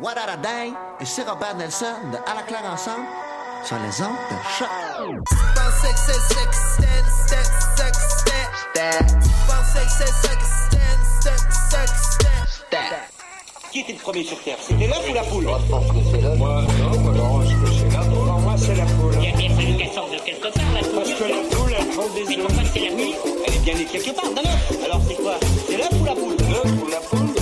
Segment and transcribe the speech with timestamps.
[0.00, 3.04] What a Day et c'est Robert Nelson de À la claire ensemble
[3.64, 4.68] sur les ondes de choc.
[13.72, 14.56] Qui était le premier sur Terre?
[14.60, 15.44] C'était l'œuf ou la poule?
[15.44, 16.38] Moi, je pense que c'est l'œuf.
[16.38, 18.08] Moi, non, moi, non, je pense que c'est l'œuf.
[18.08, 19.14] Pour moi, c'est la poule.
[19.18, 20.94] Il y a bien fallu qu'elle sorte de quelque part, la poule.
[20.94, 22.28] Parce que la poule, elle prend des œufs.
[22.28, 23.14] Mais pourquoi c'est la nuit
[23.46, 24.84] Elle est bien née quelque part, d'un œuf.
[24.84, 25.34] Alors c'est quoi?
[25.68, 26.36] C'est l'œuf ou la poule?
[26.48, 27.37] L'œuf ou la poule?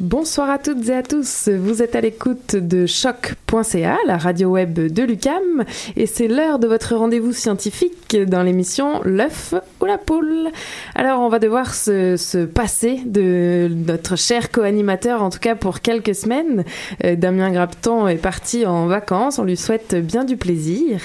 [0.00, 1.50] Bonsoir à toutes et à tous.
[1.50, 5.62] Vous êtes à l'écoute de choc.ca, la radio web de Lucam,
[5.94, 10.48] et c'est l'heure de votre rendez-vous scientifique dans l'émission L'œuf ou la poule.
[10.94, 15.80] Alors, on va devoir se, se passer de notre cher co-animateur, en tout cas pour
[15.80, 16.64] quelques semaines.
[17.04, 19.38] Euh, Damien Grapton est parti en vacances.
[19.38, 21.02] On lui souhaite bien du plaisir.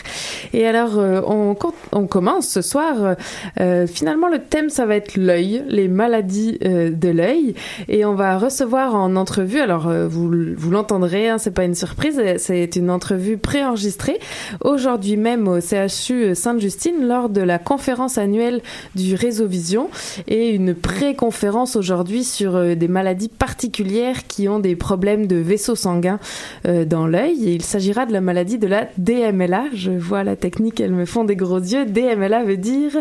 [0.53, 1.57] Et alors, euh, on,
[1.91, 3.17] on commence ce soir.
[3.59, 7.55] Euh, finalement, le thème, ça va être l'œil, les maladies de l'œil,
[7.89, 9.59] et on va recevoir en entrevue.
[9.59, 14.19] Alors, euh, vous, vous l'entendrez, hein, c'est pas une surprise, c'est une entrevue préenregistrée
[14.61, 18.61] aujourd'hui même au CHU Sainte-Justine lors de la conférence annuelle
[18.93, 19.89] du Réseau Vision
[20.27, 25.75] et une pré-conférence aujourd'hui sur euh, des maladies particulières qui ont des problèmes de vaisseaux
[25.75, 26.19] sanguins
[26.67, 27.35] euh, dans l'œil.
[27.37, 29.65] Il s'agira de la maladie de la DMLA.
[29.73, 31.85] Je vois la technique, elles me font des gros yeux.
[31.85, 32.91] DMLA veut dire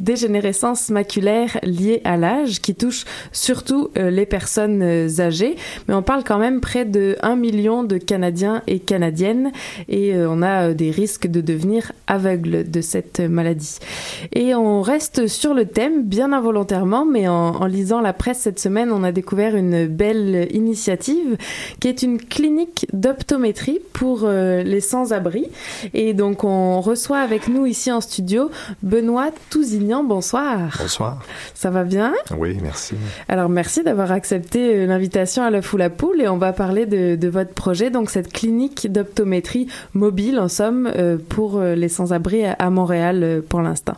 [0.00, 4.82] dégénérescence maculaire liée à l'âge qui touche surtout les personnes
[5.20, 5.33] âgées
[5.88, 9.52] mais on parle quand même près de 1 million de Canadiens et Canadiennes
[9.88, 13.78] et euh, on a euh, des risques de devenir aveugle de cette maladie.
[14.32, 18.92] Et on reste sur le thème bien involontairement, mais en, lisant la presse cette semaine,
[18.92, 21.36] on a découvert une belle initiative
[21.80, 25.46] qui est une clinique d'optométrie pour euh, les sans-abri.
[25.92, 28.50] Et donc on reçoit avec nous ici en studio
[28.82, 30.04] Benoît Tousignan.
[30.04, 30.76] Bonsoir.
[30.78, 31.22] Bonsoir.
[31.54, 32.14] Ça va bien?
[32.36, 32.94] Oui, merci.
[33.28, 37.28] Alors merci d'avoir accepté l'invitation à la foule à poule et on va parler de,
[37.28, 42.70] votre projet, donc cette clinique d'optométrie mobile en somme euh, pour euh, les sans-abri à,
[42.70, 43.94] Montréal euh, pour l'instant.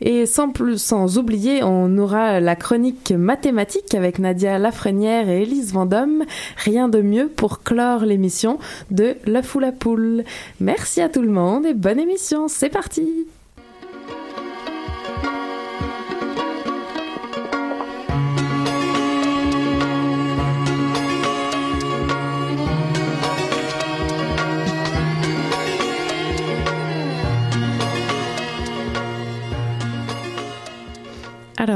[0.00, 5.72] Et sans plus, sans oublier, on aura la chronique mathématique avec Nadia Lafrenière et Élise
[5.72, 6.24] Vendôme.
[6.56, 8.58] Rien de mieux pour clore l'émission
[8.90, 10.24] de La foule à poule.
[10.60, 12.48] Merci à tout le monde et bonne émission.
[12.48, 13.26] C'est parti.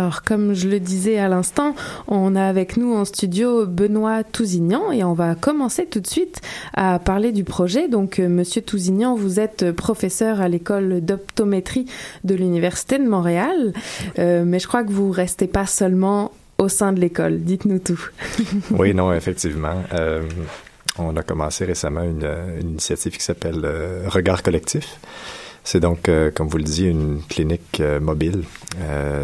[0.06, 1.75] Alors, comme je le disais à l'instant,
[2.06, 6.41] on a avec nous en studio Benoît Tousignan et on va commencer tout de suite
[6.75, 7.88] à parler du projet.
[7.88, 11.87] Donc, euh, Monsieur Tousignan, vous êtes professeur à l'école d'optométrie
[12.23, 13.73] de l'Université de Montréal,
[14.20, 17.41] euh, mais je crois que vous restez pas seulement au sein de l'école.
[17.41, 18.09] Dites-nous tout.
[18.70, 19.82] oui, non, effectivement.
[21.00, 22.31] on a commencé récemment une,
[22.61, 23.69] initiative qui s'appelle
[24.06, 25.00] Regard collectif.
[25.68, 28.44] C'est donc, comme vous le disiez, une clinique mobile,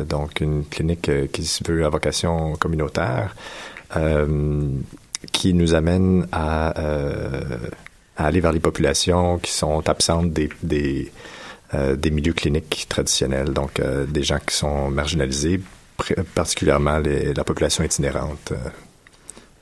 [0.08, 3.36] donc une clinique qui se veut à vocation communautaire,
[5.30, 6.74] qui nous amène à,
[8.16, 11.12] aller vers les populations qui sont absentes des, des
[11.74, 15.58] euh, des milieux cliniques traditionnels, donc euh, des gens qui sont marginalisés,
[16.34, 18.52] particulièrement la population itinérante.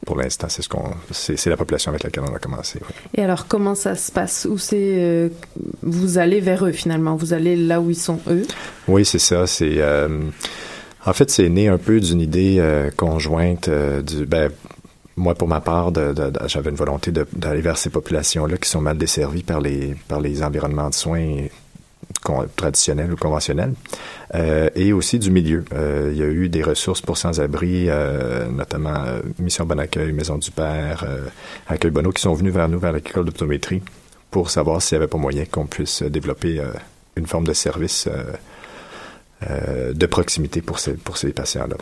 [0.02, 2.80] Euh, pour l'instant, c'est ce qu'on, c'est, la population avec laquelle on a commencé.
[3.14, 4.46] Et alors, comment ça se passe?
[4.50, 5.30] Où c'est
[5.82, 7.16] Vous allez vers eux finalement?
[7.16, 8.46] Vous allez là où ils sont eux?
[8.88, 9.46] Oui, c'est ça.
[9.46, 9.80] C'est
[11.06, 12.62] en fait, c'est né un peu d'une idée
[12.96, 14.26] conjointe du.
[14.26, 14.50] Ben,
[15.16, 15.92] moi, pour ma part,
[16.46, 20.42] j'avais une volonté d'aller vers ces populations-là qui sont mal desservies par les, par les
[20.42, 21.46] environnements de soins
[22.56, 23.74] traditionnel ou conventionnel,
[24.34, 25.64] euh, et aussi du milieu.
[25.72, 29.04] Euh, il y a eu des ressources pour sans-abri, euh, notamment
[29.38, 31.06] Mission Bon Accueil, Maison du Père,
[31.68, 33.82] Accueil Bono, qui sont venus vers nous, vers l'école d'optométrie,
[34.30, 36.60] pour savoir s'il n'y avait pas moyen qu'on puisse développer
[37.16, 38.08] une forme de service
[39.42, 41.76] de proximité pour ces, pour ces patients-là.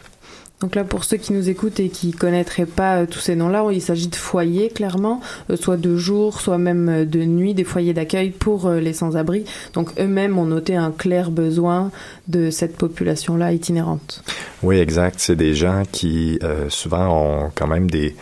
[0.61, 3.65] Donc là, pour ceux qui nous écoutent et qui connaîtraient pas euh, tous ces noms-là,
[3.71, 5.21] il s'agit de foyers, clairement,
[5.51, 9.45] euh, soit de jour, soit même euh, de nuit, des foyers d'accueil pour les sans-abri.
[9.75, 11.93] Donc eux-mêmes ont noté un clair besoin
[12.27, 14.25] de cette population-là itinérante.
[14.63, 15.21] Oui, exact.
[15.21, 16.39] C'est des gens qui
[16.69, 18.17] souvent ont quand même des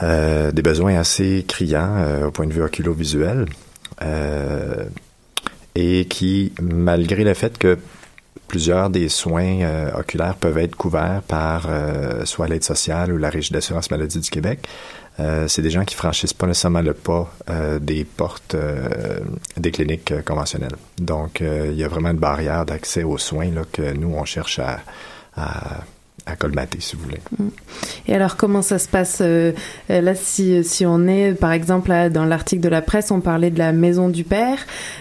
[0.00, 3.46] des besoins assez criants au point de vue oculovisuel.
[5.74, 7.78] et qui, malgré le fait que
[8.48, 13.30] plusieurs des soins euh, oculaires peuvent être couverts par euh, soit l'aide sociale ou la
[13.30, 14.66] Régie d'assurance maladie du Québec.
[15.18, 17.30] Euh, c'est des gens qui franchissent pas nécessairement le pas
[17.80, 18.54] des portes
[19.56, 20.76] des cliniques conventionnelles.
[20.98, 24.80] Donc, il y a vraiment une barrière d'accès aux soins que nous, on cherche à
[26.26, 27.20] à colmater, si vous voulez.
[27.38, 27.48] Mm.
[28.08, 29.52] Et alors, comment ça se passe euh,
[29.90, 33.50] euh, là si, si on est, par exemple, dans l'article de la presse, on parlait
[33.50, 34.58] de la maison du père.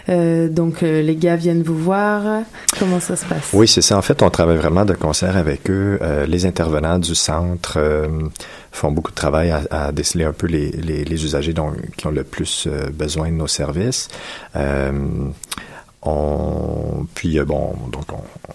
[0.09, 2.43] Euh, donc, les gars viennent vous voir.
[2.79, 3.49] Comment ça se passe?
[3.53, 3.97] Oui, c'est ça.
[3.97, 5.99] En fait, on travaille vraiment de concert avec eux.
[6.27, 7.79] les intervenants du centre
[8.71, 12.05] font beaucoup de travail à, à déceler un peu les, les, les usagers dont, qui
[12.07, 14.09] ont le plus besoin de nos services.
[16.05, 18.05] On, puis euh, bon, donc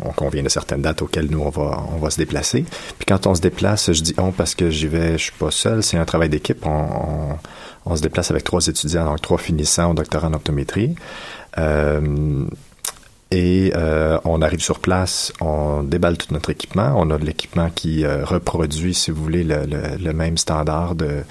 [0.04, 2.64] on, convient de certaines dates auxquelles nous on va se déplacer.
[2.96, 5.50] Puis quand on se déplace, je dis on parce que j'y vais, je suis pas
[5.50, 6.64] seul, c'est un travail d'équipe.
[6.64, 10.94] On, se déplace avec trois étudiants, donc trois finissants au doctorat en optométrie.
[11.58, 12.46] Euh,
[13.32, 16.94] et euh, on arrive sur place, on déballe tout notre équipement.
[16.96, 21.24] On a de l'équipement qui reproduit, si vous voulez, le, même standard de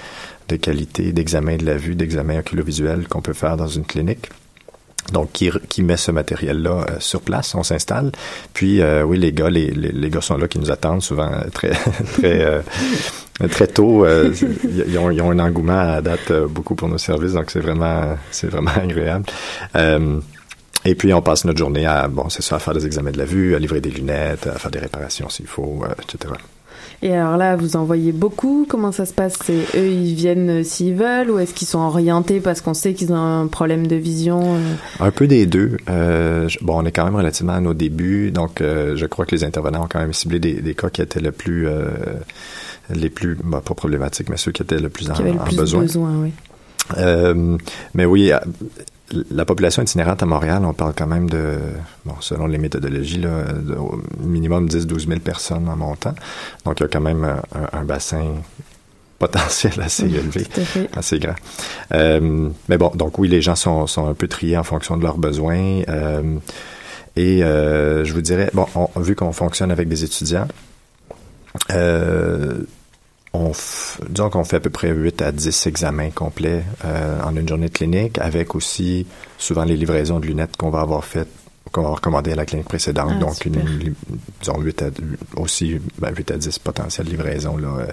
[0.58, 4.30] qualité d'examen de la vue, d'examen oculovisuel qu'on peut faire dans une clinique
[5.12, 8.12] donc qui, qui met ce matériel-là euh, sur place, on s'installe.
[8.54, 11.50] Puis euh, oui, les gars, les, les, gars sont là qui nous attendent souvent euh,
[11.54, 12.64] très très
[13.50, 14.06] très tôt.
[14.06, 18.72] ils, ont, un engouement à date beaucoup pour nos services, donc c'est vraiment c'est vraiment
[18.76, 19.26] agréable.
[20.86, 23.26] et puis on passe notre journée à bon, c'est à faire des examens de la
[23.26, 26.34] vue, à livrer des lunettes, à faire des réparations s'il faut, etc.
[27.02, 28.66] Et alors là, vous en voyez beaucoup.
[28.68, 29.38] Comment ça se passe?
[29.50, 33.14] Eux, ils viennent euh, s'ils veulent ou est-ce qu'ils sont orientés parce qu'on sait qu'ils
[33.14, 34.74] ont un problème de vision euh?
[35.00, 35.78] Un peu des deux.
[35.90, 39.36] Euh, bon, on est quand même relativement à nos débuts, donc euh, je crois que
[39.36, 41.68] les intervenants ont quand même ciblé des, des cas qui étaient le plus,
[42.94, 45.56] les plus, bah, pas problématiques, mais ceux qui étaient le plus en, qui le plus
[45.56, 45.82] besoin.
[45.82, 46.32] besoin oui.
[47.94, 48.32] mais oui,
[49.32, 51.58] la population itinérante à Montréal, on parle quand même de,
[52.06, 56.14] bon, selon les méthodologies, là, de, au minimum 10-12 000 personnes en montant.
[56.66, 57.42] Donc, il y a quand même
[57.74, 58.36] un, bassin
[59.18, 60.48] potentiel assez élevé,
[60.96, 61.36] assez grand.
[61.94, 65.04] Euh, mais bon, donc oui, les gens sont, sont un peu triés en fonction de
[65.04, 65.82] leurs besoins.
[65.90, 66.38] Euh,
[67.16, 70.48] et euh, je vous dirais, bon, vu qu'on fonctionne avec des étudiants,
[73.34, 73.52] on
[74.10, 77.68] disons qu'on fait à peu près 8 à 10 examens complets euh, en une journée
[77.70, 79.06] de clinique, avec aussi
[79.38, 81.30] souvent les livraisons de lunettes qu'on va avoir faites
[81.72, 83.12] qu'on va recommander à la clinique précédente.
[83.16, 83.62] Ah, donc, une,
[84.42, 84.86] disons 8 à,
[85.36, 87.88] aussi 8 ben, à 10 potentielles livraisons là, euh,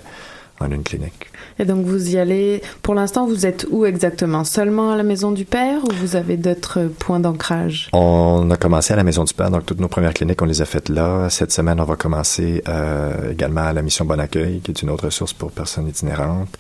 [0.61, 1.27] en une clinique.
[1.59, 4.45] Et donc vous y allez, pour l'instant vous êtes où exactement?
[4.45, 7.89] Seulement à la Maison du Père ou vous avez d'autres points d'ancrage?
[7.93, 10.61] On a commencé à la Maison du Père, donc toutes nos premières cliniques on les
[10.61, 11.29] a faites là.
[11.31, 14.91] Cette semaine on va commencer euh, également à la Mission Bon Accueil, qui est une
[14.91, 16.57] autre ressource pour personnes itinérantes.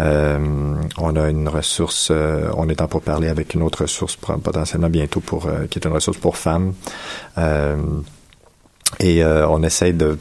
[0.00, 0.38] Euh,
[0.98, 4.88] on a une ressource, euh, on est en pour parler avec une autre ressource potentiellement
[4.88, 6.74] bientôt pour, euh, qui est une ressource pour femmes.
[7.36, 7.76] Euh,
[9.00, 10.18] et on essaye de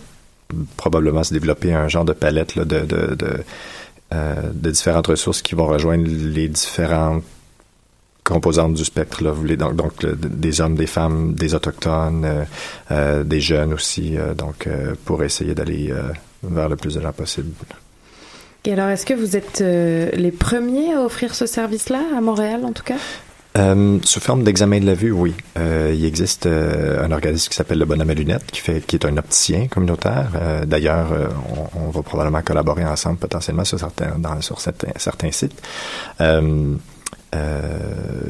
[0.76, 3.44] probablement se développer un genre de palette là, de, de, de,
[4.14, 7.24] euh, de, différentes ressources qui vont rejoindre les différentes
[8.24, 9.24] composantes du spectre.
[9.24, 12.44] Vous voulez donc, des hommes, des femmes, des autochtones, euh,
[12.92, 14.16] euh des jeunes aussi.
[14.38, 14.68] Donc,
[15.06, 15.94] pour essayer d'aller
[16.44, 17.52] vers le plus de gens possible.
[18.66, 22.74] Et alors, est-ce que vous êtes les premiers à offrir ce service-là, à Montréal en
[22.74, 22.98] tout cas?
[23.58, 25.34] Euh, sous forme d'examen de la vue, oui.
[25.58, 28.96] Euh, il existe euh, un organisme qui s'appelle le Bonhomme à lunettes, qui fait, qui
[28.96, 30.30] est un opticien communautaire.
[30.66, 31.08] D'ailleurs,
[31.76, 35.62] on, va probablement collaborer ensemble potentiellement sur certains, dans, sur certains, certains sites.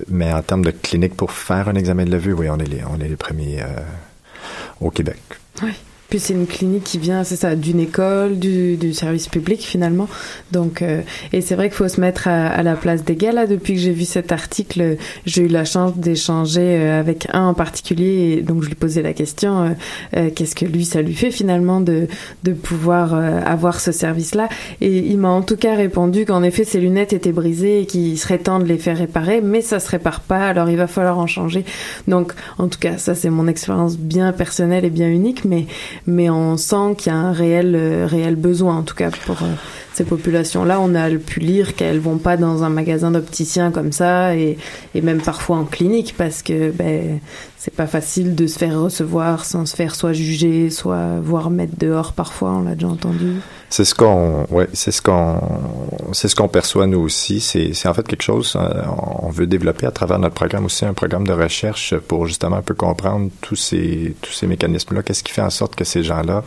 [0.10, 2.66] mais en termes de clinique pour faire un examen de la vue, oui, on est
[2.66, 3.64] les, on est les premiers
[4.80, 5.20] au Québec.
[5.64, 5.74] Oui.
[6.10, 10.08] Puis c'est une clinique qui vient, c'est ça, d'une école, du, service public finalement.
[10.52, 11.02] Donc, euh,
[11.34, 13.34] et c'est vrai qu'il faut se mettre à, la place des gars.
[13.34, 17.48] Là, depuis que j'ai vu cet article, j'ai eu la chance d'échanger euh, avec un
[17.48, 18.42] en particulier.
[18.42, 19.76] Donc, je lui posais la question
[20.16, 22.08] euh, qu'est-ce que lui, ça lui fait finalement de,
[22.44, 24.48] de pouvoir avoir ce service-là?
[24.80, 28.18] Et il m'a en tout cas répondu qu'en effet, ses lunettes étaient brisées et qu'il
[28.18, 30.48] serait temps de les faire réparer, mais ça se répare pas.
[30.48, 31.66] Alors, il va falloir en changer.
[32.08, 35.66] Donc, en tout cas, ça, c'est mon expérience bien personnelle et bien unique, mais
[36.08, 39.44] mais on sent qu'il y a un réel, euh, réel besoin, en tout cas, pour
[39.44, 39.54] euh,
[39.98, 40.80] ces populations-là.
[40.80, 44.58] On a pu lire qu'elles vont pas dans un magasin d'opticien comme ça, et,
[44.94, 47.20] même parfois en clinique, parce que ben,
[47.58, 51.74] c'est pas facile de se faire recevoir sans se faire soit juger, soit voir mettre
[51.78, 53.38] dehors parfois, on l'a déjà entendu.
[53.70, 55.42] C'est ce qu'on, ouais, ce qu'on,
[56.14, 57.40] ce qu'on perçoit nous aussi.
[57.40, 58.84] C'est, en fait quelque chose, euh,
[59.22, 62.62] on veut développer à travers notre programme aussi un programme de recherche pour justement un
[62.62, 65.02] peu comprendre tous ces, tous ces mécanismes-là.
[65.02, 66.44] Qu'est-ce qui fait en sorte que ces gens-là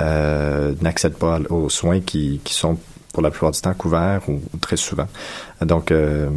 [0.00, 2.78] euh, n'accèdent pas aux soins qui, qui sont
[3.12, 5.06] pour la plupart du temps couverts ou, très souvent.
[5.62, 6.28] Donc, euh,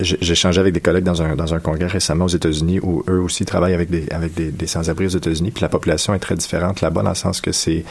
[0.00, 3.20] j'ai échangé avec des collègues dans un, dans un congrès récemment aux États-Unis où eux
[3.20, 5.52] aussi travaillent avec des, avec des, des sans-abri aux États-Unis.
[5.52, 7.84] Puis la population est très différente là-bas dans le sens que c'est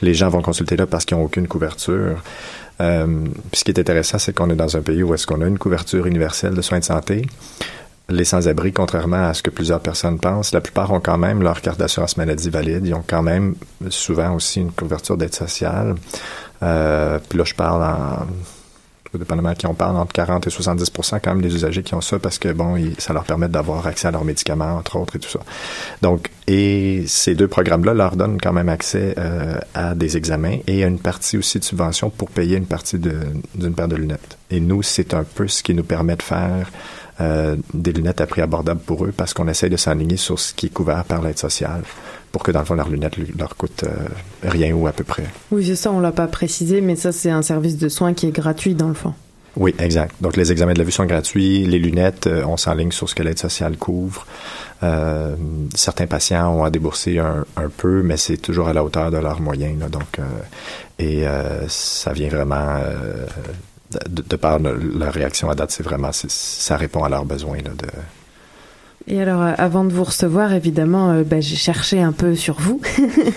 [0.00, 2.22] les gens vont consulter là parce qu'ils n'ont aucune couverture.
[2.80, 3.06] Euh,
[3.50, 5.46] puis ce qui est intéressant, c'est qu'on est dans un pays où est-ce qu'on a
[5.46, 7.22] une couverture universelle de soins de santé.
[8.08, 11.60] Les sans-abri, contrairement à ce que plusieurs personnes pensent, la plupart ont quand même leur
[11.60, 12.86] carte d'assurance maladie valide.
[12.86, 13.56] Ils ont quand même
[13.90, 15.96] souvent aussi une couverture d'aide sociale.
[16.62, 18.26] Euh, puis là, je parle en
[19.18, 22.18] dépendamment qui on parle, entre 40 et 70% quand même des usagers qui ont ça
[22.18, 25.28] parce que, bon, ça leur permet d'avoir accès à leurs médicaments, entre autres, et tout
[25.28, 25.40] ça.
[26.02, 30.84] Donc, et ces deux programmes-là leur donnent quand même accès euh, à des examens et
[30.84, 34.38] à une partie aussi de subvention pour payer une partie d'une paire de lunettes.
[34.50, 36.70] Et nous, c'est un peu ce qui nous permet de faire
[37.18, 40.66] des lunettes à prix abordable pour eux parce qu'on essaie de s'aligner sur ce qui
[40.66, 41.82] est couvert par l'aide sociale
[42.36, 44.08] pour que dans le fond leurs lunettes leur coûtent euh,
[44.42, 45.24] rien ou à peu près.
[45.50, 48.26] Oui, c'est ça, on l'a pas précisé, mais ça c'est un service de soins qui
[48.26, 49.14] est gratuit dans le fond.
[49.56, 50.16] Oui, exact.
[50.20, 53.14] Donc les examens de la vue sont gratuits, les lunettes, euh, on s'enligne sur ce
[53.14, 54.26] que l'aide sociale couvre.
[54.82, 55.34] Euh,
[55.74, 59.16] certains patients ont à débourser un, un peu, mais c'est toujours à la hauteur de
[59.16, 59.80] leurs moyens.
[59.80, 60.22] Là, donc, euh,
[60.98, 62.76] et euh, ça vient vraiment
[64.08, 67.56] de, par leur réaction à date, c'est vraiment ça répond à leurs besoins
[69.08, 72.58] et alors, euh, avant de vous recevoir, évidemment, euh, bah, j'ai cherché un peu sur
[72.58, 72.80] vous.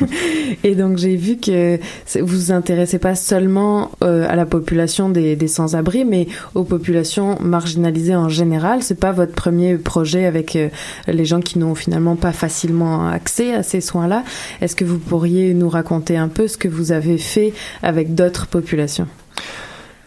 [0.64, 1.78] et donc, j'ai vu que
[2.16, 8.16] vous vous intéressez pas seulement euh, à la population des, sans-abri, mais aux populations marginalisées
[8.16, 8.82] en général.
[8.82, 10.58] C'est pas votre premier projet avec
[11.08, 14.24] les gens qui n'ont finalement pas facilement accès à ces soins-là.
[14.62, 17.54] Est-ce que vous pourriez nous raconter un peu ce que vous avez fait
[17.84, 19.08] avec d'autres populations?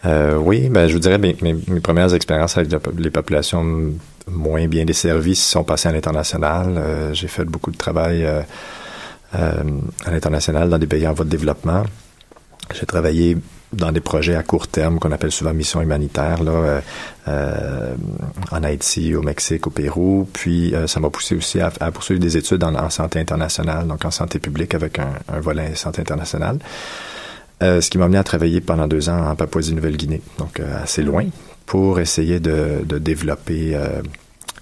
[0.05, 3.93] Euh, oui, ben, je vous dirais mes, mes, mes premières expériences avec les populations
[4.27, 6.75] moins bien desservies sont passées à l'international.
[6.77, 8.41] Euh, j'ai fait beaucoup de travail euh,
[9.35, 9.63] euh,
[10.05, 11.83] à l'international dans des pays en voie de développement.
[12.73, 13.37] J'ai travaillé
[13.73, 16.81] dans des projets à court terme qu'on appelle souvent mission humanitaire, là,
[17.27, 17.95] euh,
[18.51, 20.29] en Haïti, au Mexique, au Pérou.
[20.31, 24.11] Puis ça m'a poussé aussi à, poursuivre des études en, en, santé internationale, donc en
[24.11, 26.59] santé publique avec un, un volet santé internationale.
[27.63, 31.01] Euh, ce qui m'a amené à travailler pendant deux ans en Papouasie-Nouvelle-Guinée, donc euh, assez
[31.01, 31.25] loin,
[31.65, 34.01] pour essayer de, développer euh,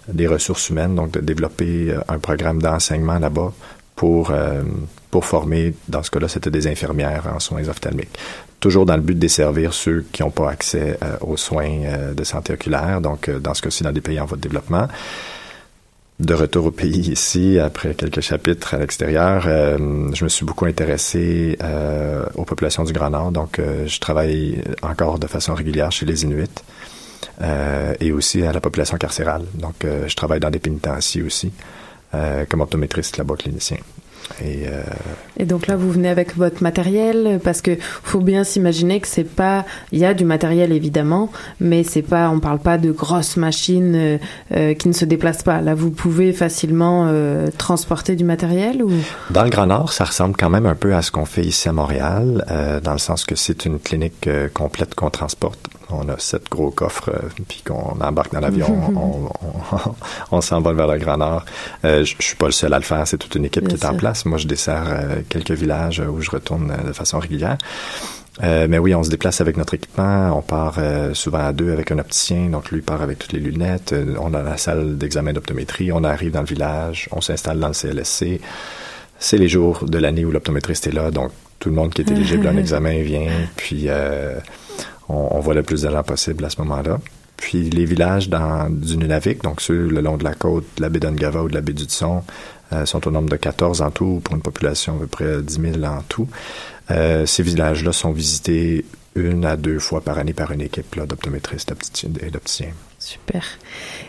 [0.08, 3.54] des ressources humaines, donc de développer un programme d'enseignement là-bas
[3.96, 4.34] pour,
[5.12, 8.18] pour former, dans ce cas-là, c'était des infirmières en soins ophtalmiques.
[8.60, 12.54] Toujours dans le but de desservir ceux qui n'ont pas accès aux soins de santé
[12.54, 14.88] oculaire, donc dans ce cas-ci, dans des pays en voie de développement
[16.22, 20.66] de retour au pays ici, après quelques chapitres à l'extérieur, euh, je me suis beaucoup
[20.66, 23.32] intéressé euh, aux populations du Grand Nord.
[23.32, 26.64] Donc, euh, je travaille encore de façon régulière chez les Inuits
[28.00, 29.44] et aussi à la population carcérale.
[29.56, 31.52] Donc, je travaille dans des pénitenciers aussi,
[32.50, 33.78] comme optométriste là-bas clinicien.
[34.44, 34.82] Et, euh...
[35.38, 39.24] et, donc là, vous venez avec votre matériel parce que faut bien s'imaginer que c'est
[39.24, 39.66] pas.
[39.92, 42.30] Il y a du matériel évidemment, mais c'est pas.
[42.30, 44.18] On parle pas de grosses machines euh,
[44.56, 45.62] euh, qui ne se déplacent pas.
[45.62, 48.92] Là, vous pouvez facilement euh, transporter du matériel ou?
[49.30, 51.70] Dans le Grand Nord, ça ressemble quand même un peu à ce qu'on fait ici
[51.70, 52.46] à Montréal,
[52.84, 55.70] dans le sens que c'est une clinique complète qu'on transporte.
[55.94, 57.12] On a sept gros coffres,
[57.48, 58.68] puis qu'on embarque dans l'avion,
[60.32, 61.46] on, s'envole vers le Grand Nord.
[61.84, 63.86] je, je suis pas le seul à le faire, c'est toute une équipe qui est
[63.86, 64.26] en place.
[64.26, 64.86] Moi, je dessert
[65.30, 67.58] quelques villages où je retourne de façon régulière.
[68.44, 70.36] Euh, mais oui, on se déplace avec notre équipement.
[70.38, 72.48] On part euh, souvent à deux avec un opticien.
[72.50, 73.94] Donc, lui part avec toutes les lunettes.
[73.94, 75.92] Euh, on a la salle d'examen d'optométrie.
[75.92, 77.10] On arrive dans le village.
[77.12, 78.40] On s'installe dans le CLSC.
[79.20, 81.12] C'est les jours de l'année où l'optométriste est là.
[81.12, 83.28] Donc, tout le monde qui est éligible à un examen vient.
[83.58, 83.88] Puis,
[85.12, 87.00] on, voit le plus de gens possible à ce moment-là.
[87.38, 90.90] Puis, les villages dans, du Nunavik, donc ceux le long de la côte, de la
[90.90, 92.24] baie d'Ungava ou de la baie du Tson,
[92.86, 95.84] sont au nombre de 14 en tout, pour une population à peu près 10 000
[95.84, 96.28] en tout.
[96.92, 101.74] Euh, ces villages-là sont visités une à deux fois par année par une équipe d'optométristes
[102.22, 102.74] et d'opticiens.
[103.02, 103.44] Super.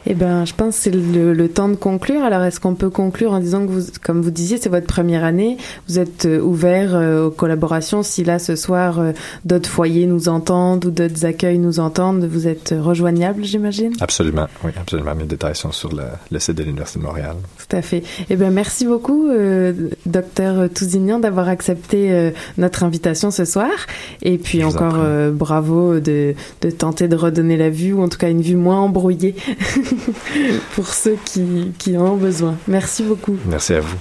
[0.04, 2.22] Eh ben, je pense que c'est le, temps de conclure.
[2.22, 5.24] Alors, est-ce qu'on peut conclure en disant que vous, comme vous disiez, c'est votre première
[5.24, 5.56] année,
[5.88, 8.02] vous êtes euh, ouvert euh, aux collaborations.
[8.02, 9.12] Si là, ce soir, euh,
[9.46, 13.94] d'autres foyers nous entendent ou d'autres accueils nous entendent, vous êtes rejoignable, j'imagine?
[14.02, 15.14] Absolument, oui, absolument.
[15.14, 17.36] Mes détails sont sur le, site de l'Université de Montréal.
[17.66, 18.02] Tout à fait.
[18.28, 19.30] Eh bien, merci beaucoup,
[20.04, 23.70] docteur Tousignan, d'avoir accepté notre invitation ce soir.
[24.20, 24.98] Et puis encore,
[25.32, 28.81] bravo de, de tenter de redonner la vue, ou en tout cas une vue moins
[28.82, 29.34] embrouillé
[30.74, 32.56] pour ceux qui, en ont besoin.
[32.68, 33.36] Merci beaucoup.
[33.46, 33.96] Merci à vous.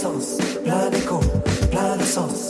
[0.00, 2.49] Choc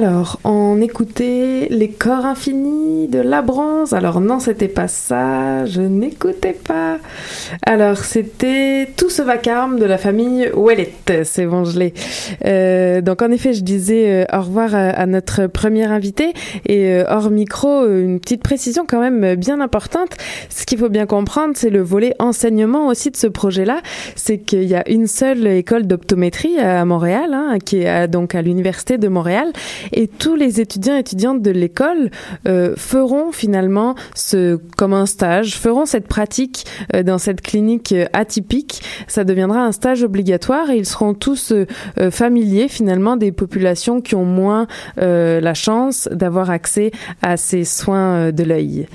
[0.00, 3.94] Alors, on écoutait Les corps infinis de la bronze.
[3.94, 6.98] Alors non, c'était pas ça, je n'écoutais pas.
[7.66, 10.92] Alors, c'était Tout ce vacarme de la famille Ouellet,
[11.24, 11.94] c'est bon, je l'ai.
[12.44, 16.32] Euh, donc en effet, je disais euh, au revoir à, notre premier invité
[16.64, 20.16] et euh, hors micro, une petite précision quand même bien importante.
[20.48, 23.80] Ce qu'il faut bien comprendre, c'est le volet enseignement aussi de ce projet-là.
[24.14, 28.42] C'est qu'il y a une seule école d'optométrie à Montréal, hein, qui est donc à
[28.42, 29.48] l'Université de Montréal
[29.92, 32.10] et tous les étudiants et étudiantes de l'école
[32.46, 38.06] euh, feront finalement ce comme un stage, feront cette pratique euh, dans cette clinique euh,
[38.12, 38.82] atypique.
[39.06, 41.52] Ça deviendra un stage obligatoire et ils seront tous
[42.10, 46.90] familiers finalement des populations qui ont moins la chance d'avoir accès
[47.22, 48.86] à ces soins de l'œil.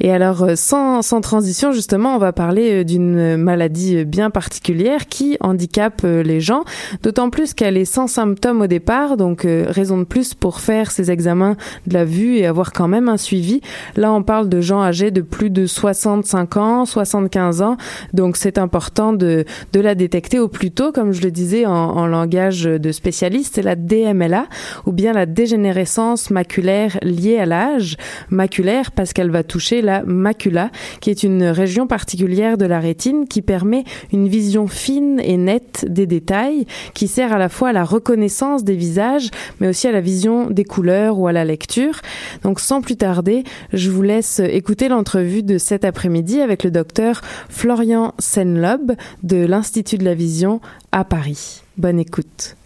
[0.00, 6.02] Et alors sans, sans transition justement, on va parler d'une maladie bien particulière qui handicape
[6.02, 6.64] les gens,
[7.02, 11.12] d'autant plus qu'elle est sans symptômes au départ, donc raison de plus pour faire ces
[11.12, 13.60] examens de la vue et avoir quand même un suivi.
[13.94, 17.76] Là, on parle de gens âgés de plus de 65 ans, 75 ans,
[18.12, 21.72] donc c'est important de, de la détecter au plus tôt, comme je le disais en,
[21.72, 24.48] en langage de spécialiste, c'est la DMLA
[24.84, 27.96] ou bien la dégénérescence maculaire liée à l'âge,
[28.28, 33.28] maculaire parce qu'elle va toucher la macula, qui est une région particulière de la rétine
[33.28, 37.72] qui permet une vision fine et nette des détails, qui sert à la fois à
[37.72, 42.00] la reconnaissance des visages, mais aussi à la vision des couleurs ou à la lecture.
[42.42, 47.20] Donc sans plus tarder, je vous laisse écouter l'entrevue de cet après-midi avec le docteur
[47.48, 48.92] Florian Senlob
[49.22, 50.60] de l'Institut de la Vision
[50.92, 51.62] à Paris.
[51.76, 52.56] Bonne écoute.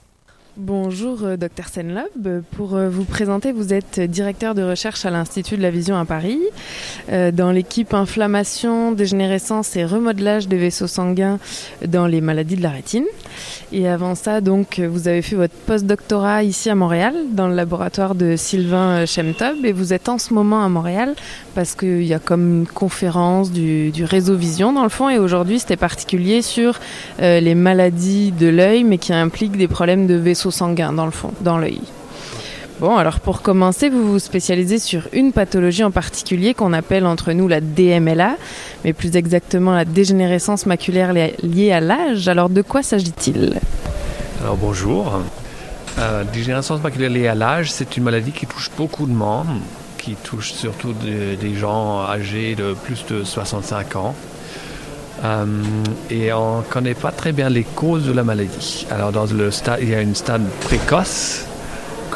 [0.59, 2.42] Bonjour, euh, docteur Senlob.
[2.52, 6.07] Pour euh, vous présenter, vous êtes directeur de recherche à l'Institut de la Vision à
[6.07, 6.40] Paris,
[7.11, 11.38] euh, dans l'équipe inflammation, dégénérescence et remodelage des vaisseaux sanguins
[11.87, 13.05] dans les maladies de la rétine.
[13.72, 18.14] Et avant ça, donc, vous avez fait votre post-doctorat ici à Montréal, dans le laboratoire
[18.14, 21.14] de Sylvain Chemtob, et vous êtes en ce moment à Montréal
[21.55, 25.59] parce qu'il y a comme une conférence du, réseau Vision dans le fond, et aujourd'hui
[25.59, 26.79] c'était particulier sur
[27.18, 31.33] les maladies de l'œil, mais qui impliquent des problèmes de vaisseaux sanguin dans le fond,
[31.40, 31.81] dans l'œil.
[32.79, 37.33] Bon, alors pour commencer, vous vous spécialisez sur une pathologie en particulier qu'on appelle entre
[37.33, 38.37] nous la DMLA,
[38.85, 42.29] mais plus exactement la dégénérescence maculaire liée à l'âge.
[42.29, 43.59] Alors de quoi s'agit-il?
[44.43, 45.21] Alors bonjour.
[45.99, 49.47] Euh, dégénérescence maculaire liée à l'âge, c'est une maladie qui touche beaucoup de monde,
[49.97, 54.15] qui touche surtout des gens âgés de plus de 65 ans.
[55.25, 55.47] Euh,
[56.11, 58.87] et on ne connaît pas très bien les causes de la maladie.
[58.91, 59.12] Alors,
[59.81, 61.47] il y a une stade précoce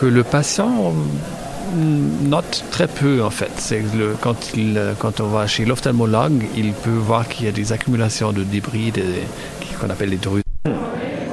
[0.01, 0.95] que le patient
[2.23, 3.75] note très peu en fait.
[3.95, 7.73] Le, quand, il, quand on va chez l'ophtalmologue, il peut voir qu'il y a des
[7.73, 8.93] accumulations de débris
[9.79, 10.43] qu'on appelle les drusines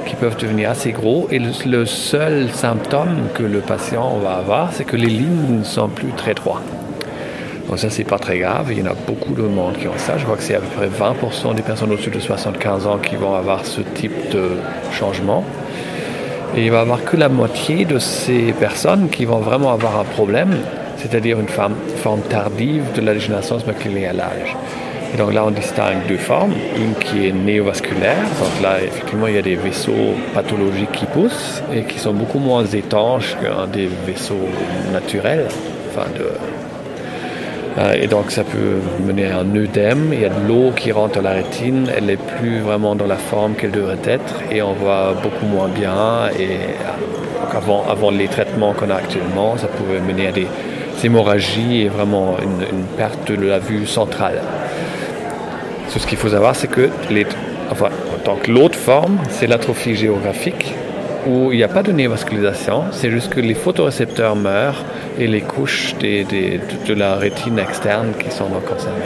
[0.06, 4.72] qui peuvent devenir assez gros et le, le, seul symptôme que le patient va avoir,
[4.72, 6.62] c'est que les lignes ne sont plus très droites.
[7.68, 8.68] Donc ça, c'est pas très grave.
[8.70, 10.16] Il y en a beaucoup de monde qui ont ça.
[10.16, 13.16] Je crois que c'est à peu près 20% des personnes au-dessus de 75 ans qui
[13.16, 14.52] vont avoir ce type de
[14.92, 15.44] changement.
[16.56, 20.00] Et il va y avoir que la moitié de ces personnes qui vont vraiment avoir
[20.00, 20.56] un problème,
[20.96, 24.56] c'est-à-dire une forme, tardive de la dégénérescence maculaire à l'âge.
[25.14, 26.52] Et donc là, on distingue deux formes.
[26.76, 28.22] Une qui est néovasculaire.
[28.40, 32.38] Donc là, effectivement, il y a des vaisseaux pathologiques qui poussent et qui sont beaucoup
[32.38, 34.48] moins étanches qu'un des vaisseaux
[34.92, 35.46] naturels,
[35.90, 36.30] enfin de,
[37.94, 41.16] et donc ça peut mener à un œdème, il y a de l'eau qui rentre
[41.16, 44.72] dans la rétine, elle n'est plus vraiment dans la forme qu'elle devrait être et on
[44.72, 46.28] voit beaucoup moins bien.
[46.38, 50.46] Et euh, avant, les traitements qu'on a actuellement, ça pouvait mener à des
[51.04, 54.40] hémorragies et vraiment une, perte de la vue centrale.
[55.88, 56.90] Ce qu'il faut savoir, c'est que
[58.48, 60.74] l'autre forme, c'est l'atrophie géographique
[61.26, 64.84] où il n'y a pas de néovascularisation, c'est juste que les photorécepteurs meurent
[65.18, 69.04] et les couches de, la rétine externe qui sont concernées.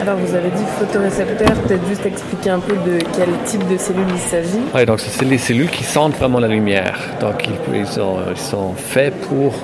[0.00, 4.06] Alors vous avez dit photorécepteurs, peut-être juste expliquer un peu de quel type de cellules
[4.10, 4.60] il s'agit.
[4.74, 6.98] Oui, donc c'est les cellules qui sentent vraiment la lumière.
[7.20, 9.54] Donc ils, sont, ils sont, faits pour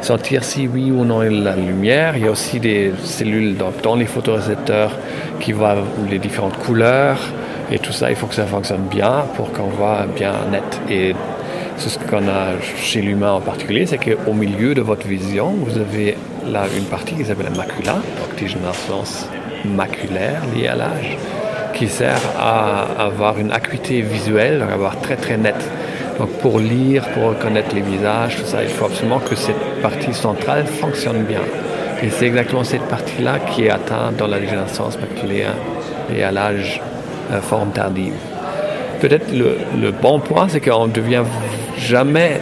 [0.00, 2.16] sentir si oui ou non il y a la lumière.
[2.16, 4.96] Il y a aussi des cellules donc, dans les photorécepteurs
[5.38, 5.76] qui voient
[6.08, 7.18] les différentes couleurs
[7.70, 8.10] et tout ça.
[8.10, 10.80] Il faut que ça fonctionne bien pour qu'on voit bien net.
[10.88, 11.14] Et
[11.76, 16.16] ce qu'on a chez l'humain en particulier, c'est qu'au milieu de votre vision, vous avez
[16.46, 19.28] là une partie qui s'appelle la macula, donc dégénérescence
[19.64, 21.16] maculaire liée à l'âge,
[21.74, 25.56] qui sert à avoir une acuité visuelle, à avoir très très net.
[26.18, 30.14] Donc pour lire, pour reconnaître les visages, tout ça, il faut absolument que cette partie
[30.14, 31.40] centrale fonctionne bien.
[32.02, 35.54] Et c'est exactement cette partie-là qui est atteinte dans la dégénérescence maculaire
[36.14, 36.80] et à l'âge
[37.32, 38.14] euh, forme tardive.
[39.00, 41.24] Peut-être le, bon point, c'est qu'on devient
[41.78, 42.40] jamais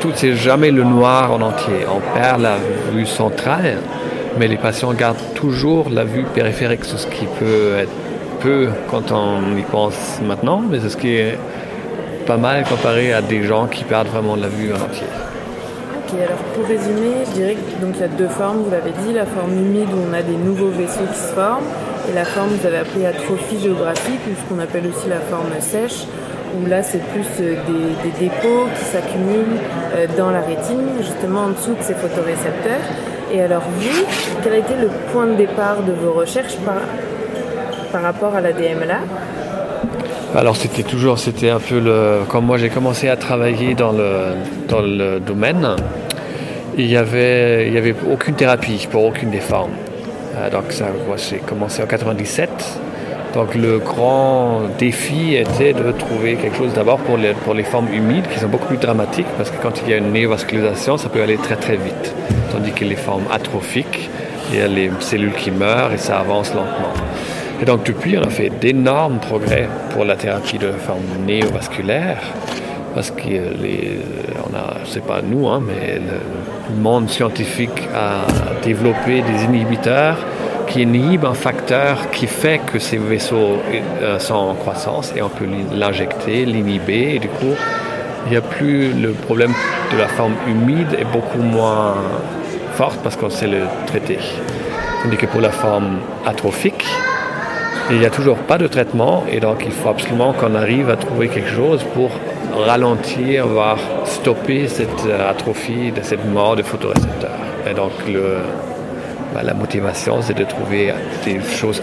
[0.00, 1.86] tout, c'est jamais le noir en entier.
[1.92, 2.56] On perd la
[2.92, 3.78] vue centrale,
[4.38, 7.90] mais les patients gardent toujours la vue périphérique, ce qui peut être
[8.40, 11.36] peu quand on y pense maintenant, mais c'est ce qui est
[12.26, 15.06] pas mal comparé à des gens qui perdent vraiment la vue en entier.
[15.96, 19.26] Ok, alors pour résumer, je dirais qu'il y a deux formes, vous l'avez dit, la
[19.26, 21.64] forme humide où on a des nouveaux vaisseaux qui se forment,
[22.08, 25.50] et la forme vous avez appelée atrophie géographique, ou ce qu'on appelle aussi la forme
[25.58, 26.06] sèche,
[26.56, 27.54] où là c'est plus euh,
[28.02, 29.60] des, dépôts qui s'accumulent
[29.94, 32.80] euh, dans la rétine, justement en dessous de ces photorécepteurs.
[33.32, 34.04] Et alors vous,
[34.42, 36.76] quel a été le point de départ de vos recherches par,
[37.92, 39.00] par rapport à la DMLA
[40.36, 44.34] alors c'était toujours, c'était un peu le, quand moi j'ai commencé à travailler dans le,
[44.68, 45.66] dans le domaine,
[46.76, 49.72] il n'y avait, avait aucune thérapie pour aucune des formes.
[50.36, 50.86] Euh, donc ça,
[51.30, 52.50] j'ai commencé en 97.
[53.38, 57.86] Donc le grand défi était de trouver quelque chose d'abord pour les, pour les formes
[57.86, 61.08] humides qui sont beaucoup plus dramatiques parce que quand il y a une néovascularisation, ça
[61.08, 62.12] peut aller très très vite.
[62.50, 64.10] Tandis que les formes atrophiques,
[64.50, 66.92] il y a les cellules qui meurent et ça avance lentement.
[67.62, 72.18] Et donc depuis, on a fait d'énormes progrès pour la thérapie de forme néovasculaire,
[72.92, 74.00] parce que les,
[74.50, 78.26] on a, c'est pas nous, hein, mais le monde scientifique a
[78.64, 80.16] développé des inhibiteurs
[80.68, 83.58] qui inhibent un facteur qui fait que ces vaisseaux
[84.02, 87.54] euh, sont en croissance et on peut l'injecter, l'inhiber et du coup
[88.26, 89.52] il n'y a plus le problème
[89.92, 91.94] de la forme humide est beaucoup moins
[92.74, 94.18] forte parce qu'on sait le traiter.
[95.02, 96.84] Tandis que pour la forme atrophique,
[97.90, 100.96] il n'y a toujours pas de traitement et donc il faut absolument qu'on arrive à
[100.96, 102.10] trouver quelque chose pour
[102.66, 107.40] ralentir, voire stopper cette euh, atrophie, cette mort de photorécepteurs.
[107.70, 108.38] Et donc le,
[109.38, 110.92] bah, la motivation, c'est de trouver
[111.24, 111.80] des choses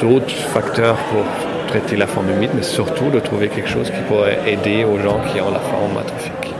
[0.00, 1.24] d'autres facteurs pour
[1.66, 5.18] traiter la forme humide, mais surtout de trouver quelque chose qui pourrait aider aux gens
[5.28, 6.54] qui ont la forme atrophique.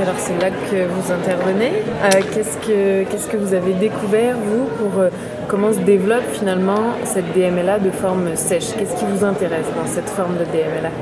[0.00, 1.72] Alors c'est là que vous intervenez.
[2.04, 5.08] Euh, qu'est-ce, que, que vous avez découvert, vous, pour euh,
[5.48, 8.68] comment se développe finalement cette DMLA de forme sèche?
[8.78, 10.92] Qu'est-ce qui vous intéresse dans cette forme de DMLA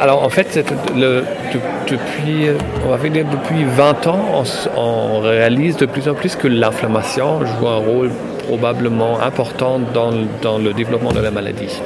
[0.00, 2.48] alors en fait, depuis,
[2.86, 4.44] on va dire depuis 20 ans,
[4.76, 8.10] on, réalise de plus en plus que l'inflammation joue un rôle
[8.48, 10.10] probablement important dans,
[10.42, 11.80] dans le développement de la maladie.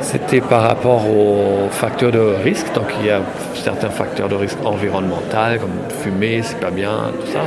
[0.00, 3.20] C'était par rapport aux facteurs de risque, donc il y a
[3.54, 5.70] certains facteurs de risque environnemental comme
[6.02, 7.40] fumer, c'est pas bien, tout ça.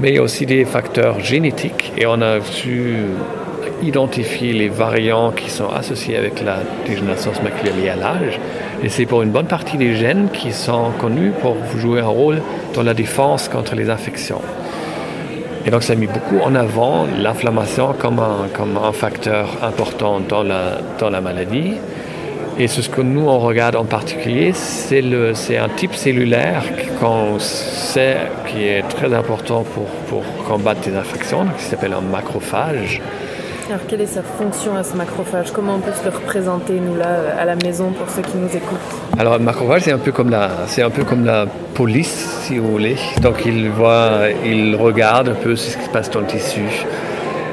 [0.00, 1.92] Mais il y a aussi des facteurs génétiques.
[1.96, 3.06] Et on a su
[3.82, 8.40] identifier les variants qui sont associés avec la dégénérescence liée à l'âge.
[8.82, 12.40] Et c'est pour une bonne partie des gènes qui sont connus pour jouer un rôle
[12.74, 14.40] dans la défense contre les infections.
[15.66, 20.20] Et donc ça a mis beaucoup en avant l'inflammation comme un, comme un facteur important
[20.20, 21.74] dans la, dans la maladie.
[22.60, 26.64] Et ce que nous, on regarde en particulier, c'est un type cellulaire
[26.98, 28.16] qu'on sait
[28.48, 33.00] qui est très important pour, pour combattre des infections, qui s'appelle un macrophage.
[33.70, 35.50] Alors, quelle est sa fonction à ce macrophage?
[35.52, 38.48] Comment on peut se le représenter, nous, là, à la maison, pour ceux qui nous
[38.48, 38.78] écoutent?
[39.18, 42.56] Alors, le macrophage, c'est un, peu comme la, c'est un peu comme la police, si
[42.56, 42.96] vous voulez.
[43.20, 46.62] Donc, il voit, il regarde un peu ce qui se passe dans le tissu.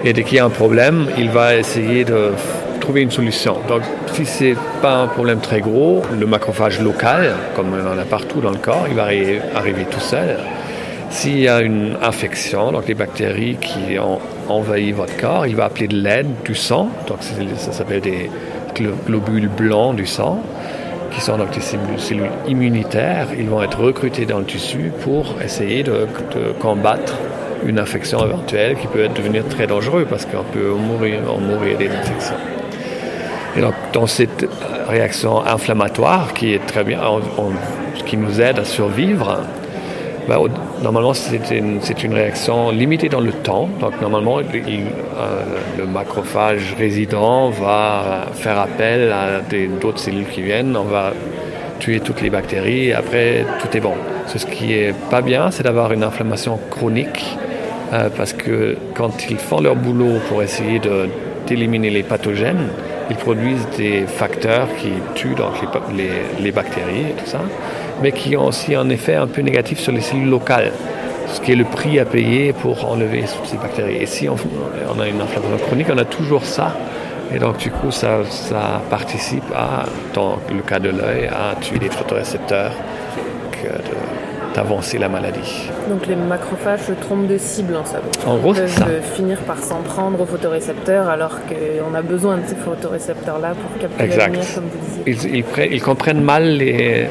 [0.06, 2.32] Et dès qu'il y a un problème, il va essayer de
[2.80, 3.58] trouver une solution.
[3.68, 3.82] Donc,
[4.14, 8.40] si c'est pas un problème très gros, le macrophage local, comme on en a partout
[8.40, 9.08] dans le corps, il va
[9.54, 10.38] arriver tout seul.
[11.16, 15.64] S'il y a une infection, donc les bactéries qui ont envahi votre corps, il va
[15.66, 17.20] appeler de l'aide du sang, donc
[17.56, 18.30] ça s'appelle des
[19.08, 20.42] globules blancs du sang,
[21.12, 23.28] qui sont donc des cellules immunitaires.
[23.40, 26.06] Ils vont être recrutés dans le tissu pour essayer de,
[26.60, 27.18] combattre
[27.66, 31.22] une infection éventuelle qui peut devenir très dangereuse parce qu'on peut mourir
[31.80, 32.36] des infections.
[33.56, 34.46] Et donc, dans cette
[34.90, 37.00] réaction inflammatoire qui est très bien,
[38.06, 39.40] qui nous aide à survivre,
[40.28, 40.40] ben,
[40.82, 43.70] normalement, c'est une, réaction limitée dans le temps.
[43.80, 45.44] Donc, normalement, euh,
[45.78, 49.42] le macrophage résident va faire appel à
[49.82, 50.76] d'autres cellules qui viennent.
[50.76, 51.14] On va
[51.80, 53.94] tuer toutes les bactéries et après, tout est bon.
[54.28, 57.38] Ce qui est pas bien, c'est d'avoir une inflammation chronique
[57.94, 60.82] euh, parce que quand ils font leur boulot pour essayer
[61.48, 62.70] d'éliminer les pathogènes,
[63.10, 65.54] ils produisent des facteurs qui tuent donc
[65.96, 67.42] les, les, bactéries et tout ça,
[68.02, 70.72] mais qui ont aussi un effet un peu négatif sur les cellules locales,
[71.28, 73.98] ce qui est le prix à payer pour enlever ces bactéries.
[73.98, 74.36] Et si on,
[74.96, 76.76] on a une inflammation chronique, on a toujours ça.
[77.34, 81.80] Et donc, du coup, ça, ça participe à, dans le cas de l'œil, à tuer
[81.80, 82.72] les photorécepteurs
[84.54, 85.70] d'avancer la maladie.
[85.90, 88.02] Donc les macrophages se trompent de cible en somme.
[88.26, 88.86] En gros, Ils ça.
[88.86, 93.82] peuvent finir par s'en prendre aux photorécepteurs alors qu'on a besoin de ces photorécepteurs-là pour
[93.82, 95.34] capter la lumière, comme vous disiez.
[95.34, 97.08] Ils, ils, ils, comprennent mal les,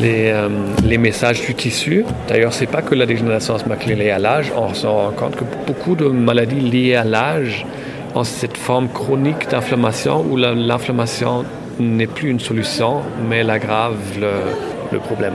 [0.00, 0.48] les, euh,
[0.84, 2.04] les messages du tissu.
[2.28, 4.52] D'ailleurs, c'est pas que la dégénérescence maculaire liée à l'âge.
[4.56, 7.66] On se rend compte que beaucoup de maladies liées à l'âge
[8.14, 11.44] ont cette forme chronique d'inflammation où l'inflammation
[11.78, 13.96] n'est plus une solution, mais elle aggrave
[14.92, 15.34] le problème.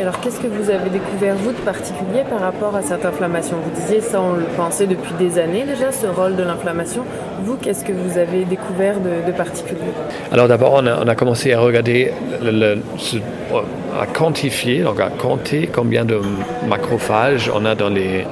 [0.00, 3.56] Alors, qu'est-ce que vous avez découvert, vous, de particulier par rapport à cette inflammation?
[3.62, 7.04] Vous disiez ça, on le pensait depuis des années déjà, ce rôle de l'inflammation.
[7.44, 9.92] Vous, qu'est-ce que vous avez découvert de, particulier?
[10.32, 12.12] Alors, d'abord, on, a, commencé à regarder,
[14.00, 16.20] à quantifier, donc à compter combien de
[16.66, 18.24] macrophages on a dans les,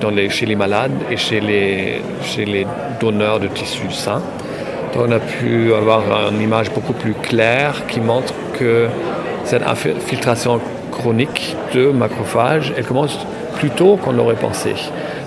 [0.00, 2.66] dans les, chez les malades et chez les, chez les
[3.00, 4.22] donneurs de tissus sains.
[4.94, 8.88] Donc, on a pu avoir une image beaucoup plus claire qui montre que
[9.44, 10.60] cette infiltration
[10.94, 13.18] chronique de macrophages, elle commence
[13.58, 14.74] plus tôt qu'on l'aurait pensé.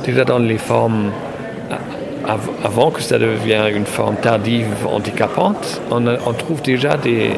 [0.05, 1.11] Déjà dans les formes
[2.63, 7.31] avant que ça devienne une forme tardive handicapante, on, trouve déjà des,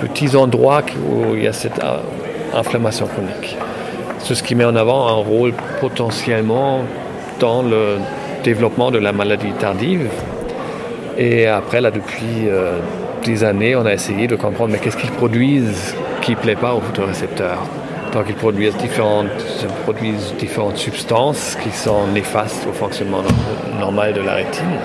[0.00, 1.96] petits endroits où il y a cette euh,
[2.54, 3.56] inflammation chronique.
[4.18, 6.80] C'est ce qui met en avant un rôle potentiellement
[7.40, 7.96] dans le
[8.44, 10.08] développement de la maladie tardive.
[11.18, 12.78] Et après, là, depuis euh,
[13.24, 16.74] des années, on a essayé de comprendre mais qu'est-ce qu'ils produisent qui ne plaît pas
[16.74, 17.62] aux photorécepteurs.
[18.12, 19.26] Donc ils produisent différentes,
[19.84, 23.22] produisent différentes substances qui sont néfastes au fonctionnement
[23.78, 24.78] normal de la rétine.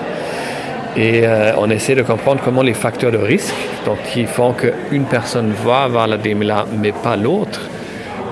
[0.96, 5.04] Et euh, on essaie de comprendre comment les facteurs de risque, donc qui font qu'une
[5.04, 7.60] personne va avoir la déméla mais pas l'autre,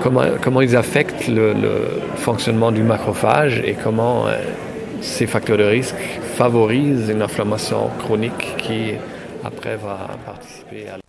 [0.01, 1.53] comment, comment ils affectent le,
[2.15, 4.37] fonctionnement du macrophage et comment euh,
[5.01, 5.95] ces facteurs de risque
[6.35, 8.95] favorisent une inflammation chronique qui
[9.45, 11.06] après va participer à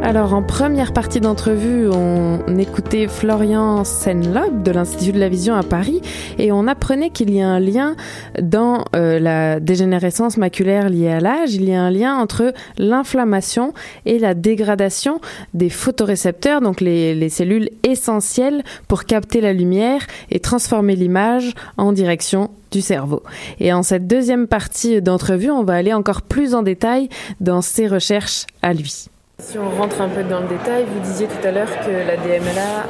[0.00, 5.62] Alors, en première partie d'entrevue, on écoutait Florian Senlob de l'Institut de la Vision à
[5.62, 6.00] Paris
[6.38, 7.96] et on apprenait qu'il y a un lien
[8.40, 11.54] dans euh, la dégénérescence maculaire liée à l'âge.
[11.54, 13.74] Il y a un lien entre l'inflammation
[14.06, 15.20] et la dégradation
[15.52, 21.92] des photorécepteurs, donc les, les cellules essentielles pour capter la lumière et transformer l'image en
[21.92, 23.22] direction du cerveau.
[23.58, 27.08] Et en cette deuxième partie d'entrevue, on va aller encore plus en détail
[27.40, 29.08] dans ses recherches à lui.
[29.40, 32.16] Si on rentre un peu dans le détail, vous disiez tout à l'heure que la
[32.16, 32.86] DMLA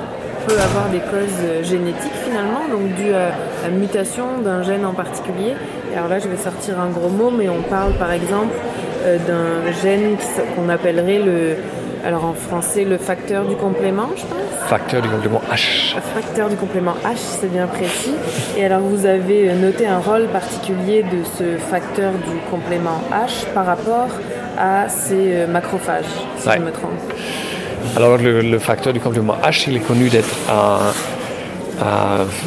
[0.46, 3.32] peut avoir des causes génétiques finalement, donc dues à
[3.64, 5.55] la mutation d'un gène en particulier.
[5.94, 8.55] Alors là, je vais sortir un gros mot, mais on parle par exemple
[9.05, 10.16] euh, d'un gène
[10.57, 11.57] qu'on appellerait le,
[12.05, 14.68] alors en français, le facteur du complément, je pense.
[14.68, 15.94] Facteur du complément H.
[16.14, 18.14] Facteur du complément H, c'est bien précis.
[18.57, 23.66] Et alors vous avez noté un rôle particulier de ce facteur du complément H par
[23.66, 24.09] rapport
[24.59, 26.05] à ces euh, macrophages,
[26.36, 26.92] si je me trompe.
[27.96, 30.92] Alors le, facteur du complément H, il est connu d'être un,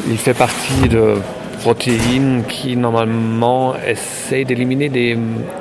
[0.09, 1.15] il fait partie de
[1.61, 5.17] protéines qui normalement essaient d'éliminer des,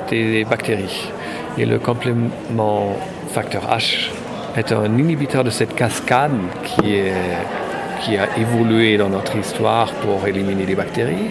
[0.09, 1.09] des, bactéries.
[1.57, 2.95] Et le complément
[3.31, 4.09] facteur H
[4.57, 6.31] est un inhibiteur de cette cascade
[6.75, 11.29] qui, a évolué dans notre histoire pour éliminer les bactéries.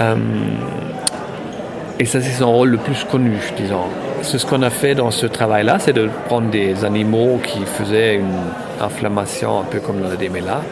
[0.00, 0.16] Euh,
[1.98, 3.86] et ça, c'est son rôle le plus connu, disons
[4.22, 8.38] ce qu'on a fait dans ce travail-là, c'est de prendre des animaux qui faisaient une
[8.80, 10.62] inflammation un peu comme la DMLA.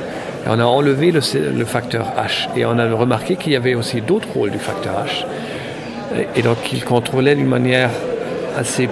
[0.46, 1.20] Et on a enlevé le,
[1.64, 2.48] facteur H.
[2.56, 5.24] Et on a remarqué qu'il y avait aussi d'autres rôles du facteur H.
[6.36, 7.90] Et, donc, il contrôlait d'une manière
[8.56, 8.88] assez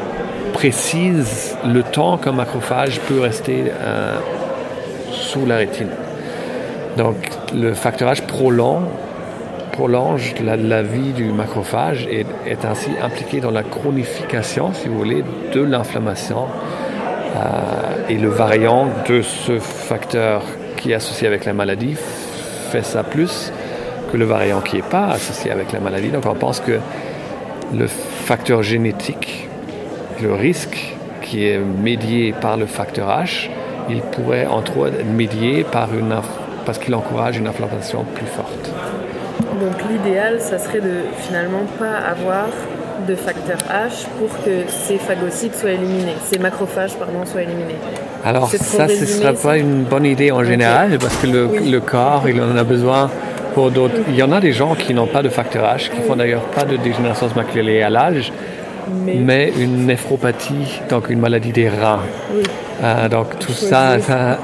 [0.52, 4.18] précise le temps qu'un macrophage peut rester euh,
[5.12, 5.90] sous la rétine.
[6.96, 7.16] Donc,
[7.54, 8.84] le facteur H prolonge
[9.78, 15.22] prolonge la, vie du macrophage et est ainsi impliqué dans la chronification, si vous voulez,
[15.52, 16.46] de l'inflammation.
[17.36, 20.42] Euh, et le variant de ce facteur
[20.76, 21.94] qui est associé avec la maladie
[22.70, 23.52] fait ça plus
[24.10, 26.08] que le variant qui n'est pas associé avec la maladie.
[26.08, 26.80] Donc on pense que
[27.72, 29.47] le facteur génétique,
[30.22, 33.48] le risque qui est médié par le facteur H,
[33.90, 36.14] il pourrait entre autres être médié par une,
[36.64, 38.70] parce qu'il encourage une inflammation plus forte.
[39.60, 42.46] Donc l'idéal, ça serait de finalement pas avoir
[43.06, 47.76] de facteur H pour que ces phagocytes soient éliminés, ces macrophages pardon, soient éliminés.
[48.24, 52.28] Alors ça, ce ne sera pas une bonne idée en général parce que le, corps,
[52.28, 53.10] il en a besoin
[53.54, 53.94] pour d'autres.
[54.08, 56.42] Il y en a des gens qui n'ont pas de facteur H, qui font d'ailleurs
[56.42, 58.32] pas de dégénérescence maculaire à l'âge,
[58.90, 59.52] mais...
[59.56, 62.02] une néphropathie, donc une maladie des reins.
[62.82, 64.38] Euh, donc tout ça, ça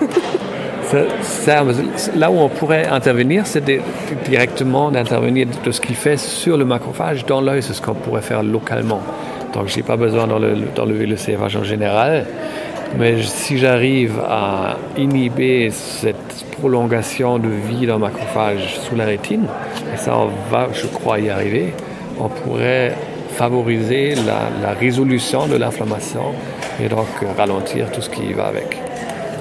[2.17, 3.65] là où on pourrait intervenir, c'est
[4.25, 8.23] directement d'intervenir de ce qu'il fait sur le macrophage dans l'œil, c'est ce qu'on pourrait
[8.23, 9.01] faire localement.
[9.53, 12.27] Donc je n'ai pas besoin d'enlever le CFH en général,
[12.99, 19.47] mais si j'arrive à inhiber cette prolongation de vie d'un macrophage sous la rétine,
[19.93, 21.73] et ça on va, je crois, y arriver,
[22.19, 22.95] on pourrait
[23.35, 26.27] favoriser la, la résolution de l'inflammation
[26.83, 28.79] et donc ralentir tout ce qui va avec.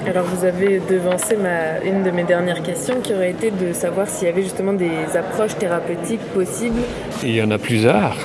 [0.05, 4.07] Alors vous avez devancé ma, une de mes dernières questions qui aurait été de savoir
[4.07, 6.81] s'il y avait justement des approches thérapeutiques possibles.
[7.23, 8.17] Il y en a plusieurs.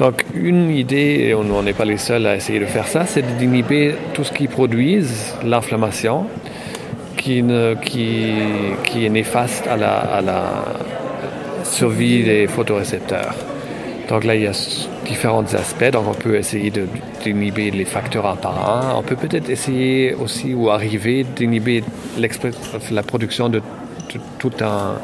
[0.00, 3.22] Donc une idée, et on n'est pas les seuls à essayer de faire ça, c'est
[3.38, 6.26] d'inhiber tout ce qui produise l'inflammation
[7.16, 7.44] qui,
[7.84, 8.32] qui,
[8.82, 10.42] qui, est néfaste à la, à la
[11.62, 13.34] survie des photorécepteurs.
[14.12, 14.52] Donc là, il y a
[15.06, 15.90] différents aspects.
[15.90, 16.70] Donc on peut essayer
[17.24, 18.94] d'inhiber les facteurs un par un.
[18.98, 21.82] On peut peut-être essayer aussi ou arriver d'inhiber
[22.18, 23.62] la production de,
[24.38, 24.96] tout un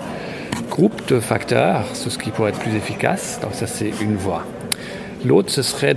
[0.68, 3.40] groupe de facteurs, ce qui pourrait être plus efficace.
[3.40, 4.44] Donc ça, c'est une voie.
[5.24, 5.94] L'autre, ce serait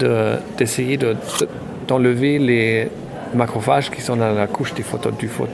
[0.58, 0.98] d'essayer
[1.90, 2.88] d'enlever les
[3.34, 4.86] macrophages qui sont dans la couche des,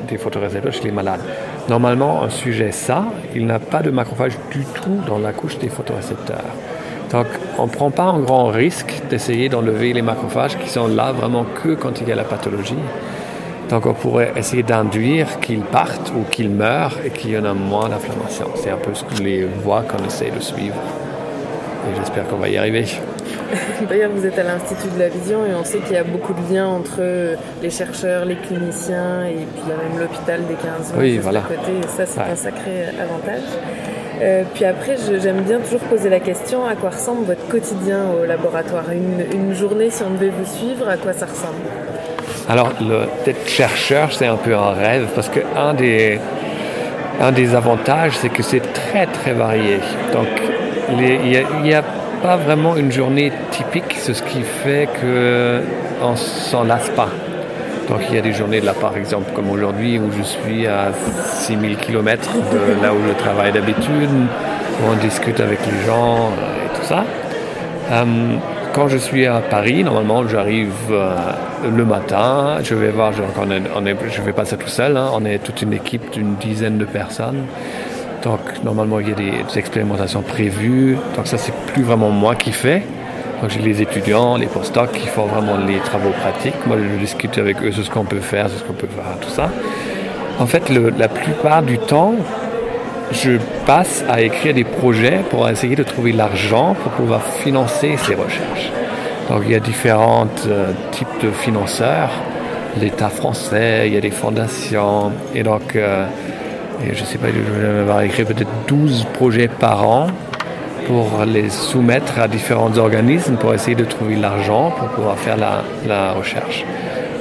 [0.08, 1.22] des photorécepteurs chez les malades.
[1.70, 5.70] Normalement, un sujet ça, il n'a pas de macrophages du tout dans la couche des
[5.70, 6.46] photorécepteurs.
[7.12, 7.28] Donc,
[7.58, 11.46] on ne prend pas un grand risque d'essayer d'enlever les macrophages qui sont là vraiment
[11.46, 12.76] que quand il y a la pathologie.
[13.70, 17.54] Donc, on pourrait essayer d'induire qu'ils partent ou qu'ils meurent et qu'il y en a
[17.54, 18.48] moins d'inflammation.
[18.56, 20.76] C'est un peu ce que les voies qu'on essaie de suivre.
[21.90, 22.86] Et j'espère qu'on va y arriver.
[23.90, 26.34] D'ailleurs, vous êtes à l'Institut de la Vision et on sait qu'il y a beaucoup
[26.34, 31.18] de liens entre les chercheurs, les cliniciens et puis même l'hôpital des 15 ans oui,
[31.18, 31.42] voilà.
[31.42, 31.72] côté.
[31.80, 33.44] Et ça, c'est un sacré avantage.
[34.22, 38.26] Euh, puis après, j'aime bien toujours poser la question à quoi ressemble votre quotidien au
[38.26, 38.86] laboratoire?
[38.92, 41.62] Une, journée, si on devait vous suivre, à quoi ça ressemble?
[42.50, 42.72] Alors,
[43.26, 46.20] d'être chercheur, c'est un peu un rêve parce qu'un des,
[47.22, 49.80] un des avantages, c'est que c'est très très varié.
[50.14, 50.28] Donc,
[50.90, 51.84] il n'y a,
[52.24, 57.10] pas vraiment une journée typique, c'est ce qui fait qu'on ne s'en lasse pas.
[57.88, 60.92] Donc il y a des journées là par exemple comme aujourd'hui où je suis à
[61.24, 66.66] 6000 km de là où je travaille d'habitude, où on discute avec les gens euh,
[66.66, 67.06] et tout ça.
[67.92, 68.04] Euh,
[68.74, 71.16] quand je suis à Paris, normalement j'arrive euh,
[71.76, 73.22] le matin, je vais voir, je,
[74.10, 76.86] je vais pas ça tout seul, hein, on est toute une équipe d'une dizaine de
[76.86, 77.46] personnes.
[78.24, 82.36] Donc normalement il y a des, des expérimentations prévues, donc ça c'est plus vraiment moi
[82.36, 82.84] qui fais.
[83.42, 86.66] Donc j'ai les étudiants, les postdocs qui font vraiment les travaux pratiques.
[86.66, 89.20] Moi je discute avec eux sur ce qu'on peut faire, sur ce qu'on peut faire,
[89.22, 89.50] tout ça.
[90.40, 92.14] En fait, la plupart du temps,
[93.12, 93.34] je
[93.66, 98.72] passe à écrire des projets pour essayer de trouver l'argent pour pouvoir financer ces recherches.
[99.30, 102.10] Donc il y a différents euh, types de financeurs,
[102.80, 106.06] l'État français, il y a des fondations, et donc euh,
[106.94, 110.08] je sais pas, je vais écrit peut-être 12 projets par an
[110.88, 116.14] pour les soumettre à différents organismes pour essayer de trouver l'argent pour pouvoir faire la,
[116.14, 116.66] recherche.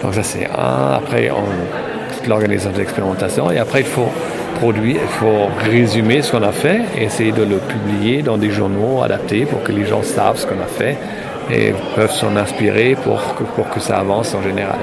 [0.02, 0.94] Donc ça c'est un.
[0.94, 3.50] Après, on, l'organisation d'expérimentation.
[3.50, 4.08] Et après, il faut
[4.56, 8.50] produire, il faut résumer ce qu'on a fait et essayer de le publier dans des
[8.50, 10.96] journaux adaptés pour que les gens savent ce qu'on a fait
[11.50, 14.78] et peuvent s'en inspirer pour que, pour que ça avance en général.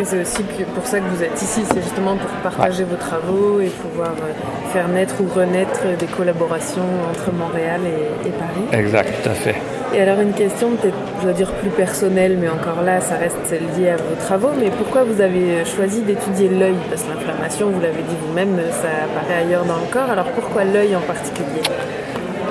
[0.00, 0.44] Et c'est aussi
[0.76, 2.90] pour ça que vous êtes ici, c'est justement pour partager ouais.
[2.90, 8.30] vos travaux et pouvoir euh, faire naître ou renaître des collaborations entre Montréal et, et,
[8.30, 8.80] Paris.
[8.80, 9.56] Exact, tout à fait.
[9.92, 13.50] Et alors une question peut-être, je dois dire plus personnelle, mais encore là, ça reste
[13.76, 16.76] lié à vos travaux, mais pourquoi vous avez choisi d'étudier l'œil?
[16.88, 20.62] Parce que l'inflammation, vous l'avez dit vous-même, ça apparaît ailleurs dans le corps, alors pourquoi
[20.62, 21.62] l'œil en particulier?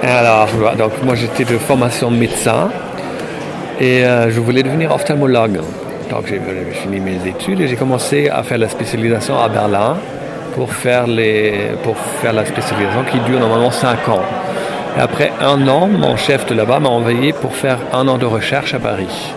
[0.03, 2.69] Alors, donc moi j'étais de formation médecin
[3.79, 5.61] et euh, je voulais devenir ophtalmologue.
[6.09, 6.39] Donc j'ai
[6.71, 9.97] fini mes études et j'ai commencé à faire la spécialisation à Berlin
[10.55, 14.21] pour faire, les, pour faire la spécialisation qui dure normalement 5 ans.
[14.97, 18.25] Et après un an, mon chef de là-bas m'a envoyé pour faire un an de
[18.25, 19.33] recherche à Paris.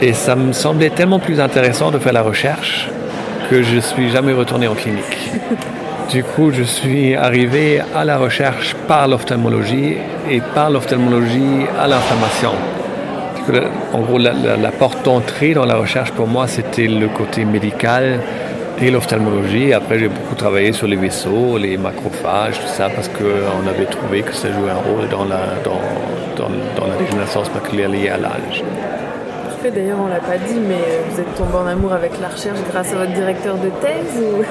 [0.00, 2.88] Et ça me semblait tellement plus intéressant de faire la recherche
[3.50, 5.30] que je ne suis jamais retourné en clinique.
[6.10, 9.96] Du coup, je suis arrivé à la recherche par l'ophtalmologie
[10.30, 12.52] et par l'ophtalmologie à l'inflammation
[13.92, 17.44] en gros, la, la, la porte d'entrée dans la recherche pour moi, c'était le côté
[17.44, 18.20] médical
[18.80, 19.72] et l'ophtalmologie.
[19.72, 24.22] Après, j'ai beaucoup travaillé sur les vaisseaux, les macrophages, tout ça, parce qu'on avait trouvé
[24.22, 25.80] que ça jouait un rôle dans la, dans,
[26.36, 28.64] dans, dans la dégénérescence maculaire liée à l'âge.
[29.44, 32.58] Parfait, d'ailleurs, on l'a pas dit, mais vous êtes tombé en amour avec la recherche
[32.70, 34.42] grâce à votre directeur de thèse ou...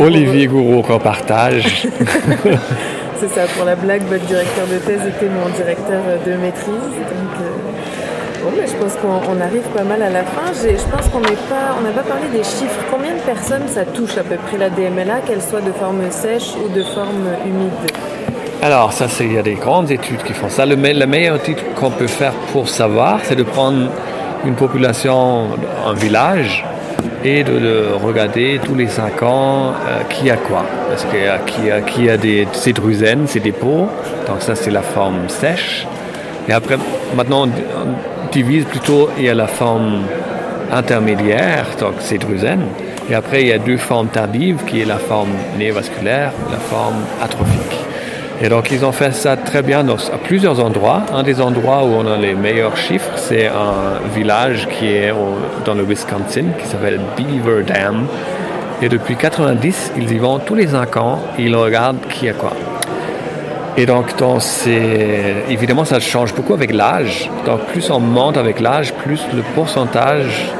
[0.02, 0.46] Olivier.
[0.46, 1.86] Gouraud qu'on partage.
[3.20, 6.72] c'est ça, pour la blague, votre directeur de thèse était mon directeur de maîtrise.
[6.72, 10.52] Euh, bon, je pense qu'on arrive pas mal à la fin.
[10.54, 12.80] Je pense qu'on n'a pas, on pas parlé des chiffres.
[12.90, 16.54] Combien de personnes ça touche à peu près la DMLA, qu'elle soit de forme sèche
[16.64, 17.92] ou de forme humide?
[18.62, 20.64] Alors, ça, il y a des grandes études qui font ça.
[20.64, 23.90] Le, la meilleure étude qu'on peut faire pour savoir, c'est de prendre
[24.46, 25.48] une population,
[25.86, 26.64] un village,
[27.24, 30.64] et de, de, regarder tous les 5 ans euh, qui a quoi.
[30.88, 33.88] Parce qu'il y a, qui a, des cédrusènes, c'est des pots,
[34.26, 35.86] donc ça c'est la forme sèche.
[36.48, 36.76] Et après,
[37.14, 40.02] maintenant on divise plutôt, il y a la forme
[40.72, 42.64] intermédiaire, donc cédrusène.
[43.10, 47.02] Et après, il y a deux formes tardives, qui est la forme néovasculaire, la forme
[47.20, 47.89] atrophique.
[48.42, 51.02] Et donc, ils ont fait ça très bien dans, à plusieurs endroits.
[51.12, 55.12] Un des endroits où on a les meilleurs chiffres, c'est un village qui est
[55.66, 58.06] dans le Wisconsin, qui s'appelle Beaver Dam.
[58.80, 62.54] Et depuis 90, ils y vont tous les 5 ans ils regardent qui a quoi.
[63.76, 64.42] Et donc, donc
[65.50, 67.30] évidemment, ça change beaucoup avec l'âge.
[67.44, 70.50] Donc, plus on monte avec l'âge, plus le pourcentage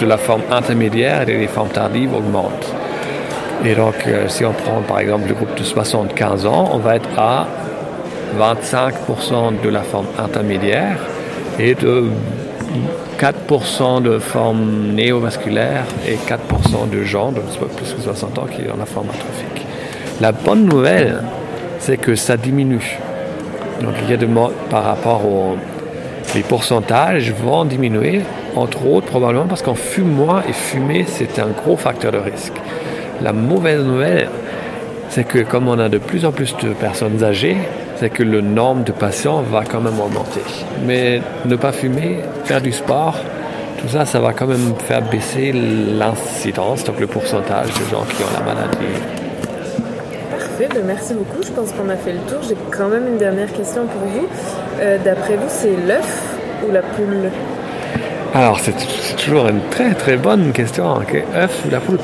[0.00, 2.74] de la forme intermédiaire et des formes tardives augmente.
[3.64, 6.96] Et donc, euh, si on prend par exemple le groupe de 75 ans, on va
[6.96, 7.46] être à
[8.38, 10.98] 25% de la forme intermédiaire
[11.58, 12.04] et de
[13.18, 18.78] 4% de forme néovasculaire et 4% de gens de plus que 60 ans qui ont
[18.78, 19.66] la forme atrophique.
[20.20, 21.22] La bonne nouvelle,
[21.80, 22.98] c'est que ça diminue.
[23.82, 24.28] Donc, il y a de
[24.70, 25.56] par rapport aux
[26.34, 28.20] les pourcentages vont diminuer,
[28.54, 32.52] entre autres probablement parce qu'on fume moins et fumer, c'est un gros facteur de risque.
[33.22, 34.28] La mauvaise nouvelle,
[35.10, 37.56] c'est que comme on a de plus en plus de personnes âgées,
[37.96, 40.40] c'est que le nombre de patients va quand même augmenter.
[40.86, 43.16] Mais ne pas fumer, faire du sport,
[43.80, 48.22] tout ça, ça va quand même faire baisser l'incidence, donc le pourcentage de gens qui
[48.22, 48.78] ont la maladie.
[50.30, 51.42] Parfait, ben merci beaucoup.
[51.42, 52.38] Je pense qu'on a fait le tour.
[52.48, 54.28] J'ai quand même une dernière question pour vous.
[54.80, 57.30] Euh, D'après vous, c'est l'œuf ou la poule?
[58.34, 58.74] Alors, c'est
[59.16, 60.96] toujours une très très bonne question.
[60.98, 61.24] Okay?
[61.34, 61.98] œuf ou la poule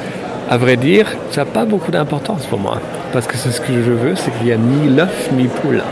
[0.48, 2.80] à vrai dire, ça n'a pas beaucoup d'importance pour moi.
[3.12, 5.82] Parce que ce que je veux, c'est qu'il n'y a ni l'œuf ni poule.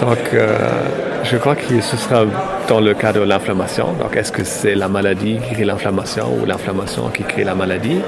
[0.00, 0.56] Donc, euh,
[1.24, 2.24] je crois que ce sera
[2.68, 3.92] dans le cas de l'inflammation.
[4.00, 8.00] Donc, est-ce que c'est la maladie qui crée l'inflammation ou l'inflammation qui crée la maladie?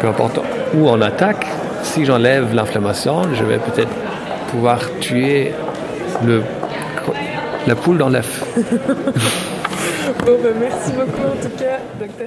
[0.00, 0.38] Peu importe
[0.74, 1.46] où on attaque,
[1.82, 3.92] si j'enlève l'inflammation, je vais peut-être
[4.50, 5.52] pouvoir tuer
[6.24, 6.42] le,
[7.66, 8.44] la poule dans l'œuf.
[8.56, 12.26] bon, ben, merci beaucoup en tout cas, et puis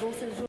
[0.00, 0.46] bon séjour.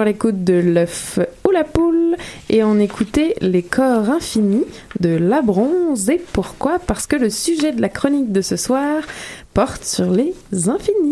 [0.00, 2.16] À l'écoute de l'œuf ou la poule
[2.50, 4.64] et on écoutait les corps infinis
[5.00, 6.08] de la bronze.
[6.10, 6.78] Et pourquoi?
[6.78, 9.02] Parce que le sujet de la chronique de ce soir
[9.52, 10.34] porte sur les
[10.68, 11.03] infinis.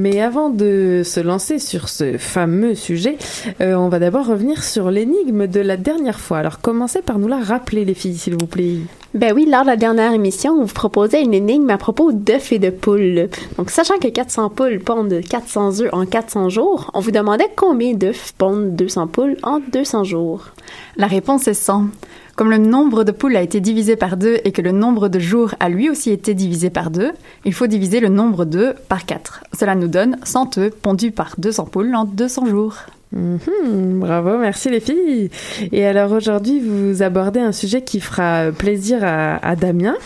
[0.00, 3.18] Mais avant de se lancer sur ce fameux sujet,
[3.60, 6.38] euh, on va d'abord revenir sur l'énigme de la dernière fois.
[6.38, 8.76] Alors commencez par nous la rappeler les filles, s'il vous plaît.
[9.14, 12.52] Ben oui, lors de la dernière émission, on vous proposait une énigme à propos d'œufs
[12.52, 13.28] et de poules.
[13.56, 17.94] Donc, sachant que 400 poules pondent 400 œufs en 400 jours, on vous demandait combien
[17.94, 20.50] d'œufs pondent 200 poules en 200 jours.
[20.96, 21.86] La réponse est 100.
[22.38, 25.18] Comme le nombre de poules a été divisé par 2 et que le nombre de
[25.18, 27.10] jours a lui aussi été divisé par 2,
[27.44, 29.42] il faut diviser le nombre d'œufs par 4.
[29.58, 32.76] Cela nous donne 100 œufs pondus par 200 poules en 200 jours.
[33.10, 35.30] Mhm, bravo, merci les filles.
[35.72, 39.96] Et alors aujourd'hui, vous abordez un sujet qui fera plaisir à, à, Damien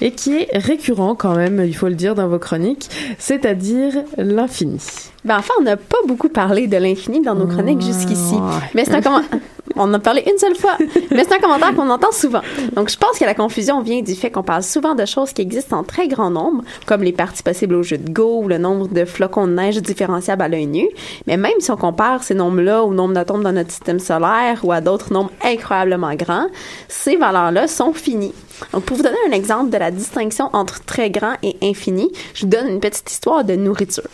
[0.00, 2.88] et qui est récurrent quand même, il faut le dire, dans vos chroniques,
[3.18, 4.78] c'est-à-dire l'infini.
[5.24, 8.36] Ben enfin, on n'a pas beaucoup parlé de l'infini dans nos chroniques jusqu'ici.
[8.76, 9.22] Mais c'est un comment...
[9.76, 10.76] On en a parlé une seule fois,
[11.10, 12.42] mais c'est un commentaire qu'on entend souvent.
[12.74, 15.42] Donc, je pense que la confusion vient du fait qu'on parle souvent de choses qui
[15.42, 18.58] existent en très grand nombre, comme les parties possibles au jeu de Go ou le
[18.58, 20.88] nombre de flocons de neige différenciables à l'œil nu.
[21.26, 24.72] Mais même si on compare ces nombres-là au nombre d'atomes dans notre système solaire ou
[24.72, 26.46] à d'autres nombres incroyablement grands,
[26.88, 28.34] ces valeurs-là sont finies.
[28.72, 32.42] Donc, pour vous donner un exemple de la distinction entre très grand et infini, je
[32.42, 34.04] vous donne une petite histoire de nourriture.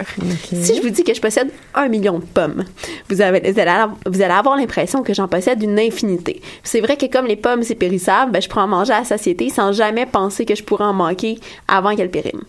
[0.52, 2.64] Si je vous dis que je possède un million de pommes,
[3.09, 6.42] vous, avez, vous, allez, vous allez avoir l'impression que j'en possède infinité.
[6.62, 9.49] C'est vrai que comme les pommes, c'est périssable, ben, je pourrais en manger à satiété
[9.51, 11.38] sans jamais penser que je pourrais en manquer
[11.68, 12.44] avant qu'elles périment.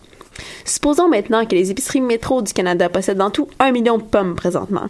[0.64, 4.34] Supposons maintenant que les épiceries métro du Canada possèdent en tout un million de pommes
[4.34, 4.88] présentement.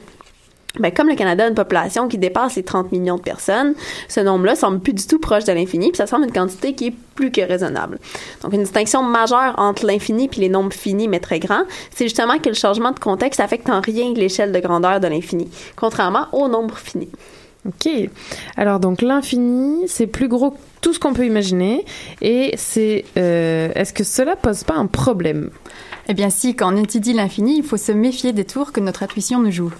[0.78, 3.74] Ben, comme le Canada a une population qui dépasse les 30 millions de personnes,
[4.08, 6.88] ce nombre-là semble plus du tout proche de l'infini, puis ça semble une quantité qui
[6.88, 7.98] est plus que raisonnable.
[8.42, 12.38] Donc, une distinction majeure entre l'infini puis les nombres finis mais très grands, c'est justement
[12.38, 16.48] que le changement de contexte affecte en rien l'échelle de grandeur de l'infini, contrairement aux
[16.48, 17.08] nombres finis.
[17.68, 17.90] Ok.
[18.56, 21.84] Alors donc l'infini, c'est plus gros que tout ce qu'on peut imaginer,
[22.22, 25.50] et c'est euh, est-ce que cela pose pas un problème?
[26.08, 29.02] Eh bien si, quand on étudie l'infini, il faut se méfier des tours que notre
[29.02, 29.72] intuition nous joue.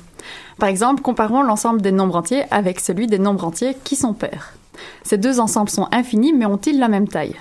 [0.59, 4.55] Par exemple, comparons l'ensemble des nombres entiers avec celui des nombres entiers qui sont pairs.
[5.03, 7.37] Ces deux ensembles sont infinis mais ont-ils la même taille?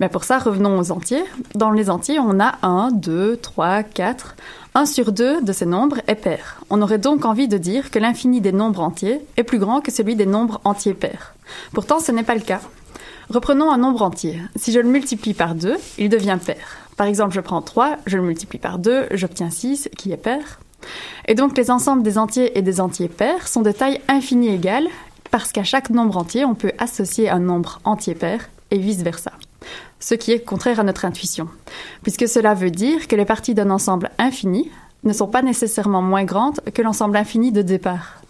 [0.00, 1.24] Mais pour ça, revenons aux entiers.
[1.54, 4.36] Dans les entiers, on a 1, 2, 3, 4.
[4.74, 6.60] 1 sur 2 de ces nombres est pair.
[6.68, 9.92] On aurait donc envie de dire que l'infini des nombres entiers est plus grand que
[9.92, 11.34] celui des nombres entiers pairs.
[11.72, 12.60] Pourtant, ce n'est pas le cas.
[13.30, 14.40] Reprenons un nombre entier.
[14.56, 16.56] Si je le multiplie par 2, il devient pair.
[16.96, 20.58] Par exemple, je prends 3, je le multiplie par 2, j'obtiens 6, qui est pair.
[21.26, 24.88] Et donc les ensembles des entiers et des entiers pairs sont de taille infinie égale,
[25.30, 29.32] parce qu'à chaque nombre entier, on peut associer un nombre entier pair et vice-versa.
[30.04, 31.48] Ce qui est contraire à notre intuition,
[32.02, 34.70] puisque cela veut dire que les parties d'un ensemble infini
[35.02, 38.20] ne sont pas nécessairement moins grandes que l'ensemble infini de départ.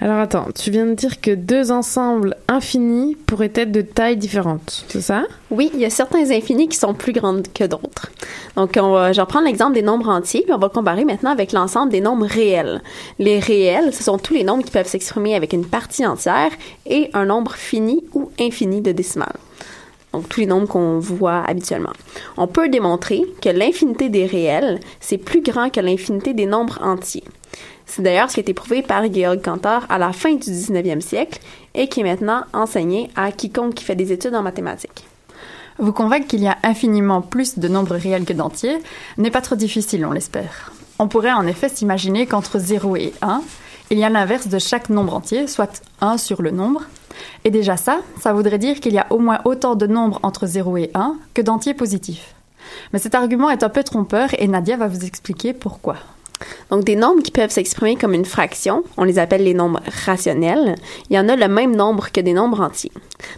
[0.00, 4.84] Alors attends, tu viens de dire que deux ensembles infinis pourraient être de tailles différentes,
[4.86, 5.24] c'est ça?
[5.50, 8.12] Oui, il y a certains infinis qui sont plus grands que d'autres.
[8.54, 11.32] Donc, on va, je vais reprendre l'exemple des nombres entiers, puis on va comparer maintenant
[11.32, 12.82] avec l'ensemble des nombres réels.
[13.18, 16.52] Les réels, ce sont tous les nombres qui peuvent s'exprimer avec une partie entière
[16.86, 19.34] et un nombre fini ou infini de décimales.
[20.12, 21.92] Donc, tous les nombres qu'on voit habituellement.
[22.36, 27.24] On peut démontrer que l'infinité des réels, c'est plus grand que l'infinité des nombres entiers.
[27.86, 31.00] C'est d'ailleurs ce qui a été prouvé par Georg Cantor à la fin du 19e
[31.00, 31.40] siècle
[31.74, 35.04] et qui est maintenant enseigné à quiconque qui fait des études en mathématiques.
[35.78, 38.78] Vous convaincre qu'il y a infiniment plus de nombres réels que d'entiers
[39.18, 40.72] n'est pas trop difficile, on l'espère.
[40.98, 43.42] On pourrait en effet s'imaginer qu'entre 0 et 1,
[43.90, 46.82] il y a l'inverse de chaque nombre entier, soit 1 sur le nombre.
[47.44, 50.46] Et déjà ça, ça voudrait dire qu'il y a au moins autant de nombres entre
[50.46, 52.34] 0 et 1 que d'entiers positifs.
[52.92, 55.96] Mais cet argument est un peu trompeur et Nadia va vous expliquer pourquoi.
[56.70, 60.74] Donc, des nombres qui peuvent s'exprimer comme une fraction, on les appelle les nombres rationnels,
[61.08, 62.92] il y en a le même nombre que des nombres entiers.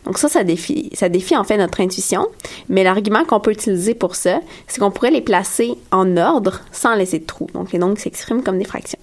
[0.05, 0.91] Donc ça, ça défie,
[1.37, 2.27] en fait notre intuition,
[2.69, 6.95] mais l'argument qu'on peut utiliser pour ça, c'est qu'on pourrait les placer en ordre sans
[6.97, 7.49] laisser de trous.
[7.55, 8.99] Donc, les nombres qui s'expriment comme des fractions.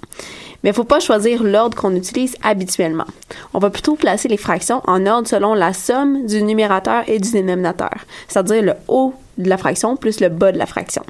[0.66, 3.06] Mais il ne faut pas choisir l'ordre qu'on utilise habituellement.
[3.54, 7.30] On va plutôt placer les fractions en ordre selon la somme du numérateur et du
[7.30, 7.94] dénominateur,
[8.28, 11.04] c'est-à-dire le haut de la fraction plus le bas de la fraction.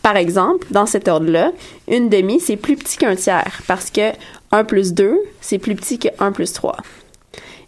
[0.00, 1.52] Par exemple, dans cet ordre-là,
[1.88, 4.12] une demi, c'est plus petit qu'un tiers parce que
[4.50, 6.78] 1 plus 2, c'est plus petit que 1 plus 3.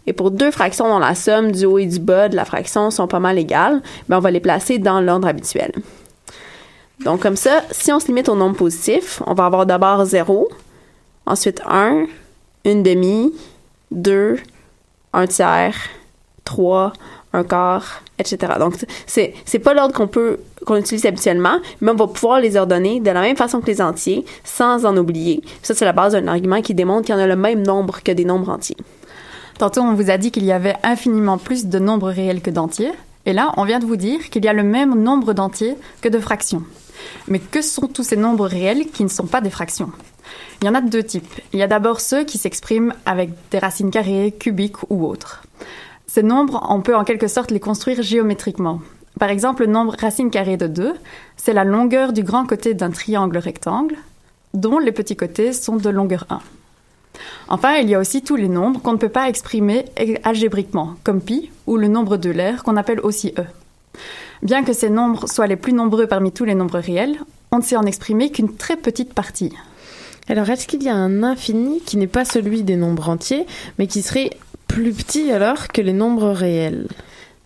[0.07, 2.89] Et pour deux fractions dont la somme du haut et du bas de la fraction
[2.89, 5.73] sont pas mal égales, ben on va les placer dans l'ordre habituel.
[7.01, 10.49] Donc comme ça, si on se limite au nombre positif, on va avoir d'abord 0,
[11.25, 12.05] ensuite 1,
[12.65, 13.33] une demi,
[13.91, 14.37] 2,
[15.13, 15.75] un tiers,
[16.45, 16.93] 3,
[17.33, 18.53] un quart, etc.
[18.59, 18.75] Donc,
[19.07, 22.99] c'est, c'est pas l'ordre qu'on peut, qu'on utilise habituellement, mais on va pouvoir les ordonner
[22.99, 25.41] de la même façon que les entiers, sans en oublier.
[25.61, 28.01] Ça, c'est la base d'un argument qui démontre qu'il y en a le même nombre
[28.03, 28.77] que des nombres entiers.
[29.57, 32.91] Tantôt, on vous a dit qu'il y avait infiniment plus de nombres réels que d'entiers.
[33.25, 36.09] Et là, on vient de vous dire qu'il y a le même nombre d'entiers que
[36.09, 36.63] de fractions.
[37.27, 39.91] Mais que sont tous ces nombres réels qui ne sont pas des fractions?
[40.61, 41.41] Il y en a de deux types.
[41.51, 45.43] Il y a d'abord ceux qui s'expriment avec des racines carrées, cubiques ou autres.
[46.07, 48.81] Ces nombres, on peut en quelque sorte les construire géométriquement.
[49.19, 50.93] Par exemple, le nombre racine carrée de 2,
[51.37, 53.95] c'est la longueur du grand côté d'un triangle rectangle,
[54.53, 56.39] dont les petits côtés sont de longueur 1.
[57.49, 59.85] Enfin, il y a aussi tous les nombres qu'on ne peut pas exprimer
[60.23, 63.43] algébriquement, comme pi ou le nombre de l'air qu'on appelle aussi e.
[64.41, 67.17] Bien que ces nombres soient les plus nombreux parmi tous les nombres réels,
[67.51, 69.53] on ne sait en exprimer qu'une très petite partie.
[70.29, 73.45] Alors, est-ce qu'il y a un infini qui n'est pas celui des nombres entiers,
[73.77, 74.31] mais qui serait
[74.67, 76.87] plus petit alors que les nombres réels?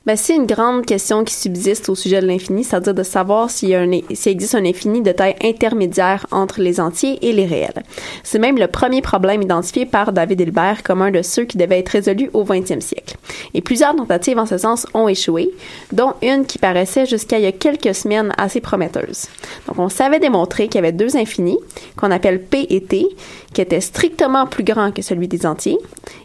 [0.08, 3.72] Ben, c'est une grande question qui subsiste au sujet de l'infini, c'est-à-dire de savoir s'il,
[3.72, 7.84] y existe un infini de taille intermédiaire entre les entiers et les réels.
[8.24, 11.80] C'est même le premier problème identifié par David Hilbert comme un de ceux qui devait
[11.80, 13.18] être résolu au 20e siècle.
[13.54, 15.52] Et plusieurs tentatives en ce sens ont échoué,
[15.92, 19.26] dont une qui paraissait jusqu'à il y a quelques semaines assez prometteuse.
[19.68, 21.60] Donc, on savait démontrer qu'il y avait deux infinis,
[21.98, 23.06] qu'on appelle P et T,
[23.54, 25.80] qui étaient strictement plus grands que celui des entiers,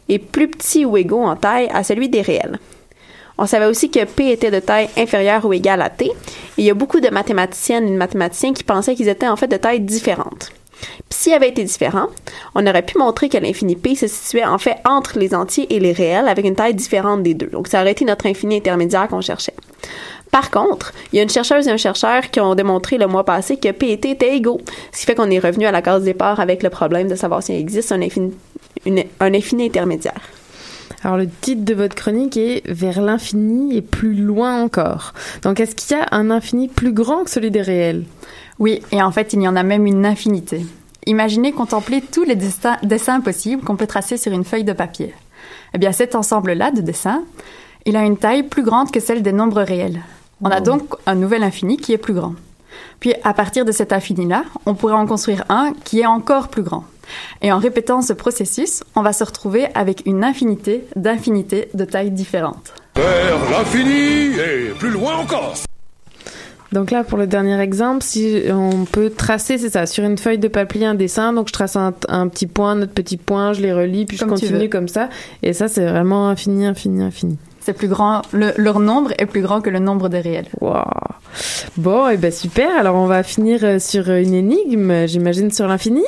[0.09, 2.61] et plus petits ou égaux en taille à celui des réels.
[3.43, 6.05] On savait aussi que P était de taille inférieure ou égale à T.
[6.05, 6.13] Et
[6.59, 9.49] il y a beaucoup de mathématiciennes et de mathématiciens qui pensaient qu'ils étaient en fait
[9.49, 10.53] de taille différente.
[10.81, 12.07] Puis s'ils avaient été différents,
[12.55, 15.81] on aurait pu montrer que l'infini P se situait en fait entre les entiers et
[15.81, 17.49] les réels avec une taille différente des deux.
[17.49, 19.55] Donc ça aurait été notre infini intermédiaire qu'on cherchait.
[20.31, 23.25] Par contre, il y a une chercheuse et un chercheur qui ont démontré le mois
[23.25, 24.61] passé que P et T étaient égaux,
[24.93, 27.43] ce qui fait qu'on est revenu à la case départ avec le problème de savoir
[27.43, 28.33] s'il existe un infini,
[28.87, 30.21] un infini intermédiaire.
[31.05, 35.15] Alors le titre de votre chronique est Vers l'infini et plus loin encore.
[35.43, 38.05] Donc est-ce qu'il y a un infini plus grand que celui des réels?
[38.59, 40.65] Oui, et en fait il y en a même une infinité.
[41.07, 45.13] Imaginez contempler tous les dessins possibles qu'on peut tracer sur une feuille de papier.
[45.75, 47.25] Eh bien cet ensemble-là de dessins,
[47.85, 50.01] il a une taille plus grande que celle des nombres réels.
[50.41, 52.35] On a donc un nouvel infini qui est plus grand.
[53.01, 56.63] Puis à partir de cet infini-là, on pourrait en construire un qui est encore plus
[56.63, 56.85] grand.
[57.41, 62.11] Et en répétant ce processus, on va se retrouver avec une infinité d'infinités de tailles
[62.11, 62.75] différentes.
[62.97, 65.55] Vers l'infini et plus loin encore.
[66.73, 70.39] Donc là, pour le dernier exemple, si on peut tracer, c'est ça, sur une feuille
[70.39, 73.73] de papier un dessin, donc je trace un, petit point, notre petit point, je les
[73.73, 75.11] relis, puis je continue comme ça.
[75.43, 77.37] Et ça, c'est vraiment infini, infini, infini.
[77.61, 80.49] C'est plus grand, leur nombre est plus grand que le nombre des réels.
[80.61, 80.83] Wow.
[81.77, 82.77] Bon, et eh ben super.
[82.77, 86.03] Alors on va finir euh, sur une énigme, j'imagine sur l'infini.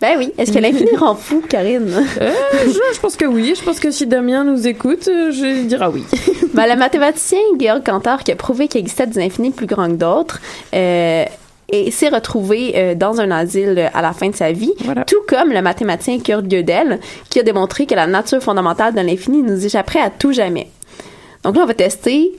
[0.00, 0.32] Ben oui.
[0.38, 1.92] Est-ce que l'infini rend fou, Karine?
[2.20, 2.32] Euh,
[2.66, 3.54] je, pense que oui.
[3.56, 6.04] Je pense que si Damien nous écoute, euh, je dirais oui.
[6.54, 9.94] ben, le mathématicien Georg Cantor, qui a prouvé qu'il existait des infinis plus grands que
[9.94, 10.40] d'autres,
[10.74, 11.24] euh,
[11.72, 14.72] et s'est retrouvé dans un asile à la fin de sa vie,
[15.06, 16.98] tout comme le mathématicien Kurt Gödel,
[17.28, 20.68] qui a démontré que la nature fondamentale de l'infini nous échapperait à tout jamais.
[21.44, 22.32] Donc là, on va tester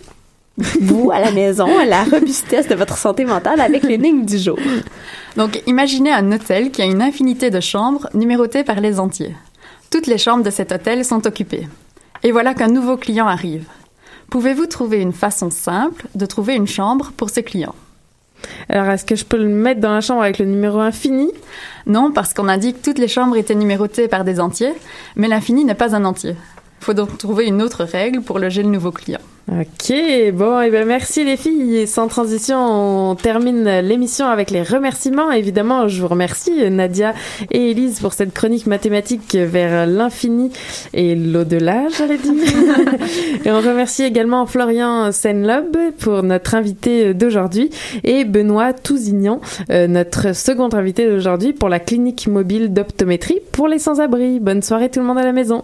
[0.57, 4.59] vous, à la maison, la robustesse de votre santé mentale avec l'énigme du jour.
[5.37, 9.35] Donc, imaginez un hôtel qui a une infinité de chambres numérotées par les entiers.
[9.89, 11.67] Toutes les chambres de cet hôtel sont occupées.
[12.23, 13.65] Et voilà qu'un nouveau client arrive.
[14.29, 17.75] Pouvez-vous trouver une façon simple de trouver une chambre pour ce client
[18.69, 21.29] alors, est-ce que je peux le mettre dans la chambre avec le numéro infini?
[21.85, 24.73] Non, parce qu'on a dit que toutes les chambres étaient numérotées par des entiers,
[25.15, 26.35] mais l'infini n'est pas un entier.
[26.81, 29.19] Il faut donc trouver une autre règle pour loger le nouveau client.
[29.51, 29.93] Ok,
[30.33, 31.85] bon, et eh ben merci les filles.
[31.85, 35.31] Sans transition, on termine l'émission avec les remerciements.
[35.31, 37.13] Évidemment, je vous remercie Nadia
[37.51, 40.51] et Elise pour cette chronique mathématique vers l'infini
[40.95, 42.33] et l'au-delà, j'allais dire.
[43.45, 47.69] et on remercie également Florian Senlob pour notre invité d'aujourd'hui
[48.03, 53.77] et Benoît Tousignan, euh, notre second invité d'aujourd'hui pour la clinique mobile d'optométrie pour les
[53.77, 54.39] sans-abri.
[54.39, 55.63] Bonne soirée tout le monde à la maison.